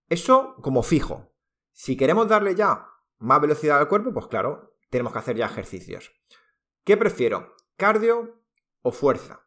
eso 0.08 0.56
como 0.62 0.82
fijo. 0.82 1.34
Si 1.72 1.98
queremos 1.98 2.28
darle 2.28 2.54
ya 2.54 2.88
más 3.18 3.42
velocidad 3.42 3.78
al 3.78 3.88
cuerpo, 3.88 4.14
pues 4.14 4.26
claro, 4.26 4.74
tenemos 4.88 5.12
que 5.12 5.18
hacer 5.18 5.36
ya 5.36 5.44
ejercicios. 5.44 6.10
¿Qué 6.82 6.96
prefiero? 6.96 7.54
¿Cardio 7.76 8.40
o 8.80 8.90
fuerza? 8.90 9.46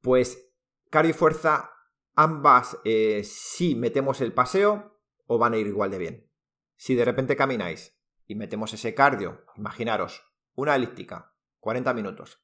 Pues 0.00 0.50
cardio 0.90 1.12
y 1.12 1.14
fuerza, 1.14 1.70
ambas, 2.16 2.76
eh, 2.84 3.22
si 3.22 3.76
metemos 3.76 4.20
el 4.20 4.32
paseo, 4.32 4.97
o 5.28 5.38
van 5.38 5.52
a 5.52 5.58
ir 5.58 5.68
igual 5.68 5.92
de 5.92 5.98
bien. 5.98 6.30
Si 6.76 6.96
de 6.96 7.04
repente 7.04 7.36
camináis 7.36 7.96
y 8.26 8.34
metemos 8.34 8.72
ese 8.74 8.94
cardio, 8.94 9.44
imaginaros, 9.56 10.24
una 10.54 10.74
elíptica, 10.74 11.36
40 11.60 11.94
minutos, 11.94 12.42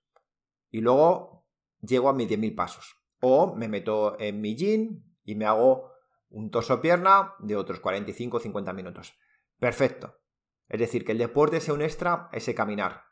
y 0.70 0.80
luego 0.80 1.46
llego 1.80 2.08
a 2.08 2.12
mis 2.12 2.28
10.000 2.28 2.54
pasos. 2.54 2.96
O 3.20 3.56
me 3.56 3.68
meto 3.68 4.16
en 4.20 4.40
mi 4.40 4.54
gym 4.54 5.02
y 5.24 5.34
me 5.34 5.46
hago 5.46 5.92
un 6.28 6.50
torso-pierna 6.50 7.34
de 7.38 7.56
otros 7.56 7.80
45 7.80 8.36
o 8.36 8.40
50 8.40 8.72
minutos. 8.72 9.14
Perfecto. 9.58 10.20
Es 10.68 10.80
decir, 10.80 11.04
que 11.04 11.12
el 11.12 11.18
deporte 11.18 11.60
sea 11.60 11.74
un 11.74 11.82
extra, 11.82 12.28
ese 12.32 12.54
caminar. 12.54 13.04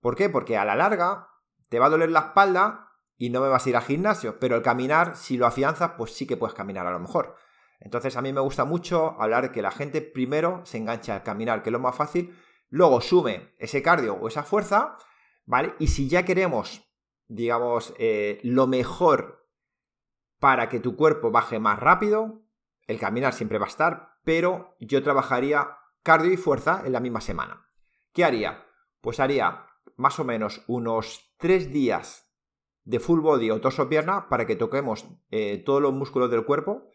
¿Por 0.00 0.16
qué? 0.16 0.30
Porque 0.30 0.56
a 0.56 0.64
la 0.64 0.76
larga 0.76 1.28
te 1.68 1.78
va 1.78 1.86
a 1.86 1.90
doler 1.90 2.10
la 2.10 2.20
espalda 2.20 2.92
y 3.16 3.30
no 3.30 3.40
me 3.40 3.48
vas 3.48 3.66
a 3.66 3.68
ir 3.68 3.76
al 3.76 3.82
gimnasio, 3.82 4.38
pero 4.38 4.56
el 4.56 4.62
caminar, 4.62 5.16
si 5.16 5.36
lo 5.36 5.46
afianzas, 5.46 5.92
pues 5.98 6.12
sí 6.12 6.26
que 6.26 6.38
puedes 6.38 6.54
caminar 6.54 6.86
a 6.86 6.92
lo 6.92 7.00
mejor. 7.00 7.36
Entonces 7.80 8.16
a 8.16 8.22
mí 8.22 8.32
me 8.32 8.40
gusta 8.40 8.64
mucho 8.64 9.20
hablar 9.20 9.52
que 9.52 9.62
la 9.62 9.70
gente 9.70 10.02
primero 10.02 10.60
se 10.64 10.76
engancha 10.76 11.14
al 11.14 11.22
caminar, 11.22 11.62
que 11.62 11.70
es 11.70 11.72
lo 11.72 11.78
más 11.78 11.96
fácil, 11.96 12.36
luego 12.68 13.00
sume 13.00 13.54
ese 13.58 13.82
cardio 13.82 14.14
o 14.14 14.28
esa 14.28 14.42
fuerza, 14.42 14.98
¿vale? 15.46 15.74
Y 15.78 15.88
si 15.88 16.08
ya 16.08 16.24
queremos, 16.24 16.82
digamos, 17.26 17.94
eh, 17.98 18.38
lo 18.42 18.66
mejor 18.66 19.48
para 20.38 20.68
que 20.68 20.80
tu 20.80 20.94
cuerpo 20.94 21.30
baje 21.30 21.58
más 21.58 21.78
rápido, 21.78 22.42
el 22.86 22.98
caminar 22.98 23.32
siempre 23.32 23.58
va 23.58 23.66
a 23.66 23.70
estar, 23.70 24.18
pero 24.24 24.76
yo 24.78 25.02
trabajaría 25.02 25.78
cardio 26.02 26.32
y 26.32 26.36
fuerza 26.36 26.82
en 26.84 26.92
la 26.92 27.00
misma 27.00 27.20
semana. 27.20 27.66
¿Qué 28.12 28.24
haría? 28.24 28.66
Pues 29.00 29.20
haría 29.20 29.66
más 29.96 30.18
o 30.18 30.24
menos 30.24 30.64
unos 30.66 31.34
tres 31.38 31.72
días 31.72 32.30
de 32.84 33.00
full 33.00 33.20
body 33.20 33.50
o 33.50 33.60
torso 33.60 33.88
pierna 33.88 34.28
para 34.28 34.46
que 34.46 34.56
toquemos 34.56 35.06
eh, 35.30 35.62
todos 35.64 35.80
los 35.80 35.92
músculos 35.92 36.30
del 36.30 36.44
cuerpo 36.44 36.88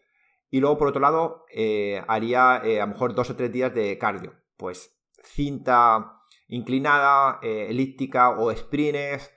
y 0.50 0.60
luego 0.60 0.78
por 0.78 0.88
otro 0.88 1.00
lado 1.00 1.44
eh, 1.52 2.02
haría 2.08 2.56
a 2.56 2.64
lo 2.64 2.86
mejor 2.86 3.14
dos 3.14 3.30
o 3.30 3.36
tres 3.36 3.52
días 3.52 3.74
de 3.74 3.98
cardio, 3.98 4.34
pues 4.56 4.96
cinta 5.22 6.22
inclinada, 6.48 7.40
elíptica 7.42 8.30
o 8.30 8.54
sprints 8.54 9.30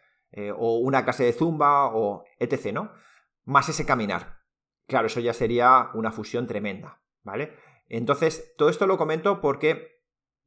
o 0.56 0.78
una 0.78 1.04
clase 1.04 1.24
de 1.24 1.34
zumba 1.34 1.88
o 1.88 2.24
etc, 2.38 2.72
¿no? 2.72 2.92
Más 3.46 3.68
ese 3.70 3.86
caminar. 3.86 4.38
Claro, 4.88 5.08
eso 5.08 5.20
ya 5.20 5.34
sería 5.34 5.90
una 5.94 6.12
fusión 6.12 6.48
tremenda, 6.48 7.02
¿vale? 7.24 7.56
Entonces, 7.90 8.54
todo 8.58 8.70
esto 8.70 8.88
lo 8.88 8.98
comento 8.98 9.42
porque 9.42 10.00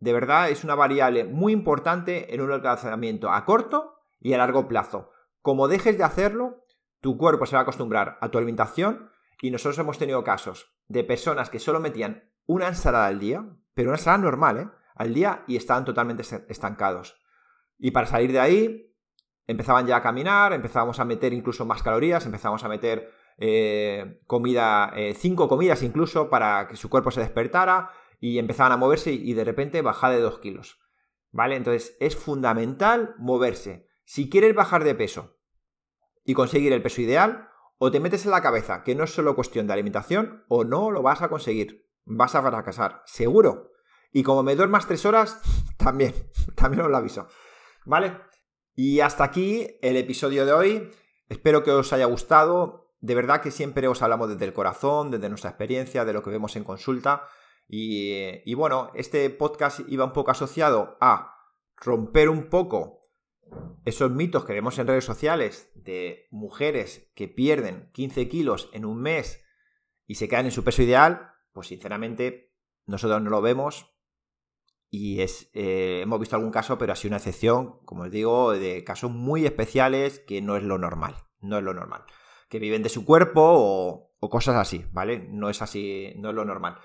de 0.02 0.12
verdad 0.12 0.50
es 0.50 0.64
una 0.64 0.74
variable 0.74 1.22
muy 1.22 1.52
importante 1.52 2.34
en 2.34 2.40
un 2.40 2.50
alcanzamiento 2.50 3.30
a 3.30 3.44
corto 3.44 4.00
y 4.18 4.32
a 4.32 4.38
largo 4.38 4.66
plazo. 4.66 5.10
Como 5.42 5.68
dejes 5.68 5.96
de 5.96 6.02
hacerlo, 6.02 6.64
tu 7.00 7.16
cuerpo 7.16 7.46
se 7.46 7.54
va 7.54 7.60
a 7.60 7.62
acostumbrar 7.62 8.18
a 8.20 8.28
tu 8.28 8.38
alimentación 8.38 9.11
y 9.42 9.50
nosotros 9.50 9.76
hemos 9.80 9.98
tenido 9.98 10.22
casos 10.22 10.72
de 10.86 11.02
personas 11.02 11.50
que 11.50 11.58
solo 11.58 11.80
metían 11.80 12.30
una 12.46 12.68
ensalada 12.68 13.08
al 13.08 13.18
día, 13.18 13.44
pero 13.74 13.90
una 13.90 13.98
ensalada 13.98 14.22
normal, 14.22 14.58
¿eh? 14.58 14.68
Al 14.94 15.12
día 15.12 15.42
y 15.48 15.56
estaban 15.56 15.84
totalmente 15.84 16.22
estancados. 16.48 17.20
Y 17.76 17.90
para 17.90 18.06
salir 18.06 18.30
de 18.30 18.38
ahí, 18.38 18.94
empezaban 19.48 19.86
ya 19.88 19.96
a 19.96 20.02
caminar, 20.02 20.52
empezábamos 20.52 21.00
a 21.00 21.04
meter 21.04 21.32
incluso 21.32 21.66
más 21.66 21.82
calorías, 21.82 22.24
empezamos 22.24 22.62
a 22.62 22.68
meter 22.68 23.10
eh, 23.36 24.20
comida, 24.28 24.92
eh, 24.94 25.14
cinco 25.14 25.48
comidas 25.48 25.82
incluso 25.82 26.30
para 26.30 26.68
que 26.68 26.76
su 26.76 26.88
cuerpo 26.88 27.10
se 27.10 27.20
despertara 27.20 27.90
y 28.20 28.38
empezaban 28.38 28.70
a 28.70 28.76
moverse 28.76 29.12
y 29.12 29.34
de 29.34 29.42
repente 29.42 29.82
baja 29.82 30.08
de 30.10 30.20
2 30.20 30.38
kilos. 30.38 30.78
¿Vale? 31.32 31.56
Entonces 31.56 31.96
es 31.98 32.14
fundamental 32.14 33.16
moverse. 33.18 33.88
Si 34.04 34.30
quieres 34.30 34.54
bajar 34.54 34.84
de 34.84 34.94
peso 34.94 35.36
y 36.24 36.34
conseguir 36.34 36.72
el 36.72 36.82
peso 36.82 37.00
ideal, 37.00 37.48
o 37.84 37.90
te 37.90 37.98
metes 37.98 38.24
en 38.26 38.30
la 38.30 38.42
cabeza 38.42 38.84
que 38.84 38.94
no 38.94 39.02
es 39.02 39.12
solo 39.12 39.34
cuestión 39.34 39.66
de 39.66 39.72
alimentación, 39.72 40.44
o 40.46 40.62
no 40.62 40.92
lo 40.92 41.02
vas 41.02 41.20
a 41.20 41.28
conseguir. 41.28 41.90
Vas 42.04 42.36
a 42.36 42.40
fracasar, 42.40 43.02
seguro. 43.06 43.72
Y 44.12 44.22
como 44.22 44.44
me 44.44 44.54
duermas 44.54 44.86
tres 44.86 45.04
horas, 45.04 45.40
también, 45.78 46.14
también 46.54 46.82
os 46.82 46.90
lo 46.92 46.96
aviso. 46.96 47.26
¿Vale? 47.84 48.20
Y 48.76 49.00
hasta 49.00 49.24
aquí 49.24 49.66
el 49.82 49.96
episodio 49.96 50.46
de 50.46 50.52
hoy. 50.52 50.90
Espero 51.28 51.64
que 51.64 51.72
os 51.72 51.92
haya 51.92 52.04
gustado. 52.04 52.94
De 53.00 53.16
verdad 53.16 53.40
que 53.40 53.50
siempre 53.50 53.88
os 53.88 54.00
hablamos 54.00 54.28
desde 54.28 54.44
el 54.44 54.52
corazón, 54.52 55.10
desde 55.10 55.28
nuestra 55.28 55.50
experiencia, 55.50 56.04
de 56.04 56.12
lo 56.12 56.22
que 56.22 56.30
vemos 56.30 56.54
en 56.54 56.62
consulta. 56.62 57.24
Y, 57.66 58.54
bueno, 58.54 58.92
este 58.94 59.28
podcast 59.28 59.80
iba 59.88 60.04
un 60.04 60.12
poco 60.12 60.30
asociado 60.30 60.96
a 61.00 61.34
romper 61.74 62.28
un 62.28 62.48
poco 62.48 63.01
esos 63.84 64.10
mitos 64.10 64.44
que 64.44 64.52
vemos 64.52 64.78
en 64.78 64.86
redes 64.86 65.04
sociales 65.04 65.70
de 65.74 66.26
mujeres 66.30 67.10
que 67.14 67.28
pierden 67.28 67.90
15 67.92 68.28
kilos 68.28 68.70
en 68.72 68.84
un 68.84 69.00
mes 69.00 69.44
y 70.06 70.16
se 70.16 70.28
quedan 70.28 70.46
en 70.46 70.52
su 70.52 70.64
peso 70.64 70.82
ideal, 70.82 71.32
pues 71.52 71.68
sinceramente 71.68 72.54
nosotros 72.86 73.22
no 73.22 73.30
lo 73.30 73.40
vemos 73.40 73.86
y 74.90 75.20
es, 75.20 75.50
eh, 75.54 76.00
hemos 76.02 76.20
visto 76.20 76.36
algún 76.36 76.52
caso, 76.52 76.78
pero 76.78 76.92
ha 76.92 76.96
sido 76.96 77.10
una 77.10 77.16
excepción, 77.16 77.80
como 77.84 78.02
os 78.02 78.10
digo, 78.10 78.52
de 78.52 78.84
casos 78.84 79.10
muy 79.10 79.46
especiales 79.46 80.18
que 80.20 80.42
no 80.42 80.56
es 80.56 80.62
lo 80.62 80.78
normal, 80.78 81.16
no 81.40 81.58
es 81.58 81.64
lo 81.64 81.72
normal 81.72 82.04
que 82.52 82.58
viven 82.58 82.82
de 82.82 82.90
su 82.90 83.06
cuerpo 83.06 83.40
o, 84.20 84.28
cosas 84.28 84.56
así, 84.56 84.84
¿vale? 84.92 85.26
No 85.30 85.48
es 85.48 85.62
así, 85.62 86.12
no 86.18 86.28
es 86.28 86.34
lo 86.34 86.44
normal. 86.44 86.76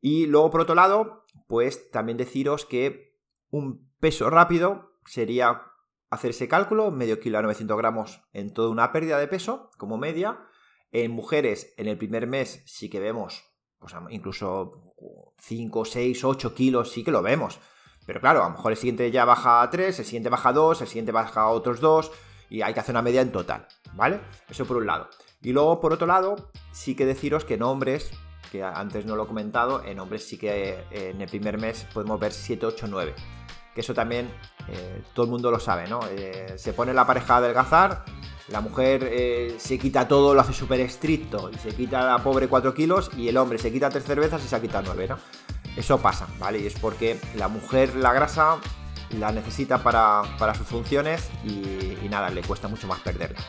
Y 0.00 0.26
luego, 0.26 0.50
por 0.50 0.60
otro 0.60 0.76
lado, 0.76 1.24
pues 1.48 1.90
también 1.90 2.16
deciros 2.16 2.64
que 2.64 3.18
un 3.50 3.92
peso 3.98 4.30
rápido 4.30 4.92
sería 5.04 5.71
hacer 6.12 6.30
ese 6.30 6.46
cálculo, 6.46 6.90
medio 6.90 7.18
kilo 7.20 7.38
a 7.38 7.42
900 7.42 7.76
gramos 7.78 8.20
en 8.34 8.52
toda 8.52 8.68
una 8.68 8.92
pérdida 8.92 9.18
de 9.18 9.28
peso 9.28 9.70
como 9.78 9.96
media. 9.96 10.40
En 10.92 11.10
mujeres, 11.10 11.72
en 11.78 11.88
el 11.88 11.96
primer 11.96 12.26
mes 12.26 12.62
sí 12.66 12.90
que 12.90 13.00
vemos, 13.00 13.44
pues 13.78 13.94
incluso 14.10 14.94
5, 15.38 15.84
6, 15.86 16.24
8 16.24 16.54
kilos, 16.54 16.92
sí 16.92 17.02
que 17.02 17.10
lo 17.10 17.22
vemos. 17.22 17.60
Pero 18.04 18.20
claro, 18.20 18.42
a 18.42 18.48
lo 18.48 18.56
mejor 18.56 18.72
el 18.72 18.76
siguiente 18.76 19.10
ya 19.10 19.24
baja 19.24 19.62
a 19.62 19.70
3, 19.70 20.00
el 20.00 20.04
siguiente 20.04 20.28
baja 20.28 20.50
a 20.50 20.52
2, 20.52 20.82
el 20.82 20.86
siguiente 20.86 21.12
baja 21.12 21.40
a 21.40 21.48
otros 21.48 21.80
2 21.80 22.12
y 22.50 22.60
hay 22.60 22.74
que 22.74 22.80
hacer 22.80 22.92
una 22.92 23.00
media 23.00 23.22
en 23.22 23.32
total, 23.32 23.66
¿vale? 23.94 24.20
Eso 24.50 24.66
por 24.66 24.76
un 24.76 24.86
lado. 24.86 25.08
Y 25.40 25.52
luego, 25.52 25.80
por 25.80 25.94
otro 25.94 26.06
lado, 26.06 26.36
sí 26.72 26.94
que 26.94 27.06
deciros 27.06 27.46
que 27.46 27.54
en 27.54 27.62
hombres, 27.62 28.10
que 28.50 28.62
antes 28.62 29.06
no 29.06 29.16
lo 29.16 29.24
he 29.24 29.26
comentado, 29.26 29.82
en 29.82 29.98
hombres 29.98 30.28
sí 30.28 30.36
que 30.36 30.72
eh, 30.90 31.10
en 31.10 31.22
el 31.22 31.28
primer 31.30 31.56
mes 31.56 31.86
podemos 31.94 32.20
ver 32.20 32.32
7, 32.32 32.66
8, 32.66 32.86
9. 32.90 33.14
Que 33.74 33.80
eso 33.80 33.94
también 33.94 34.30
eh, 34.68 35.02
todo 35.14 35.24
el 35.26 35.30
mundo 35.30 35.50
lo 35.50 35.58
sabe, 35.58 35.88
¿no? 35.88 36.00
Eh, 36.10 36.54
se 36.56 36.72
pone 36.72 36.92
la 36.92 37.06
pareja 37.06 37.34
a 37.34 37.36
adelgazar, 37.38 38.04
la 38.48 38.60
mujer 38.60 39.54
se 39.58 39.78
quita 39.78 40.06
todo, 40.06 40.34
lo 40.34 40.40
hace 40.40 40.52
súper 40.52 40.80
estricto 40.80 41.50
y 41.50 41.56
se 41.56 41.74
quita 41.74 42.04
la 42.04 42.18
pobre 42.18 42.48
4 42.48 42.74
kilos 42.74 43.10
y 43.16 43.28
el 43.28 43.36
hombre 43.38 43.56
se 43.58 43.72
quita 43.72 43.88
3 43.88 44.04
cervezas 44.04 44.44
y 44.44 44.48
se 44.48 44.60
quita 44.60 44.82
9, 44.82 45.08
¿no? 45.08 45.18
Eso 45.76 45.98
pasa, 45.98 46.26
¿vale? 46.38 46.58
Y 46.58 46.66
es 46.66 46.74
porque 46.74 47.18
la 47.34 47.48
mujer, 47.48 47.94
la 47.94 48.12
grasa, 48.12 48.58
la 49.18 49.32
necesita 49.32 49.78
para, 49.82 50.54
sus 50.54 50.66
funciones 50.66 51.30
y, 51.44 52.08
nada, 52.08 52.30
le 52.30 52.42
cuesta 52.42 52.68
mucho 52.68 52.86
más 52.86 53.00
perderla. 53.00 53.40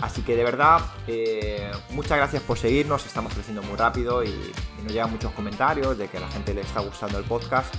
Así 0.00 0.22
que 0.22 0.36
de 0.36 0.44
verdad, 0.44 0.80
eh, 1.06 1.70
muchas 1.90 2.18
gracias 2.18 2.42
por 2.42 2.58
seguirnos, 2.58 3.06
estamos 3.06 3.32
creciendo 3.32 3.62
muy 3.62 3.76
rápido 3.76 4.24
y, 4.24 4.52
nos 4.82 4.92
llegan 4.92 5.10
muchos 5.10 5.32
comentarios 5.32 5.96
de 5.96 6.08
que 6.08 6.18
a 6.18 6.20
la 6.20 6.28
gente 6.28 6.52
le 6.52 6.60
está 6.60 6.80
gustando 6.80 7.18
el 7.18 7.24
podcast. 7.24 7.74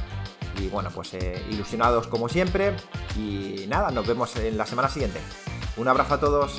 Y 0.58 0.68
bueno, 0.68 0.90
pues 0.94 1.14
eh, 1.14 1.44
ilusionados 1.50 2.08
como 2.08 2.30
siempre. 2.30 2.76
Y 3.18 3.66
nada, 3.68 3.92
nos 3.92 4.08
vemos 4.08 4.36
en 4.38 4.58
la 4.58 4.66
semana 4.66 4.90
siguiente. 4.90 5.20
Un 5.78 5.88
abrazo 5.88 6.16
a 6.16 6.20
todos. 6.20 6.58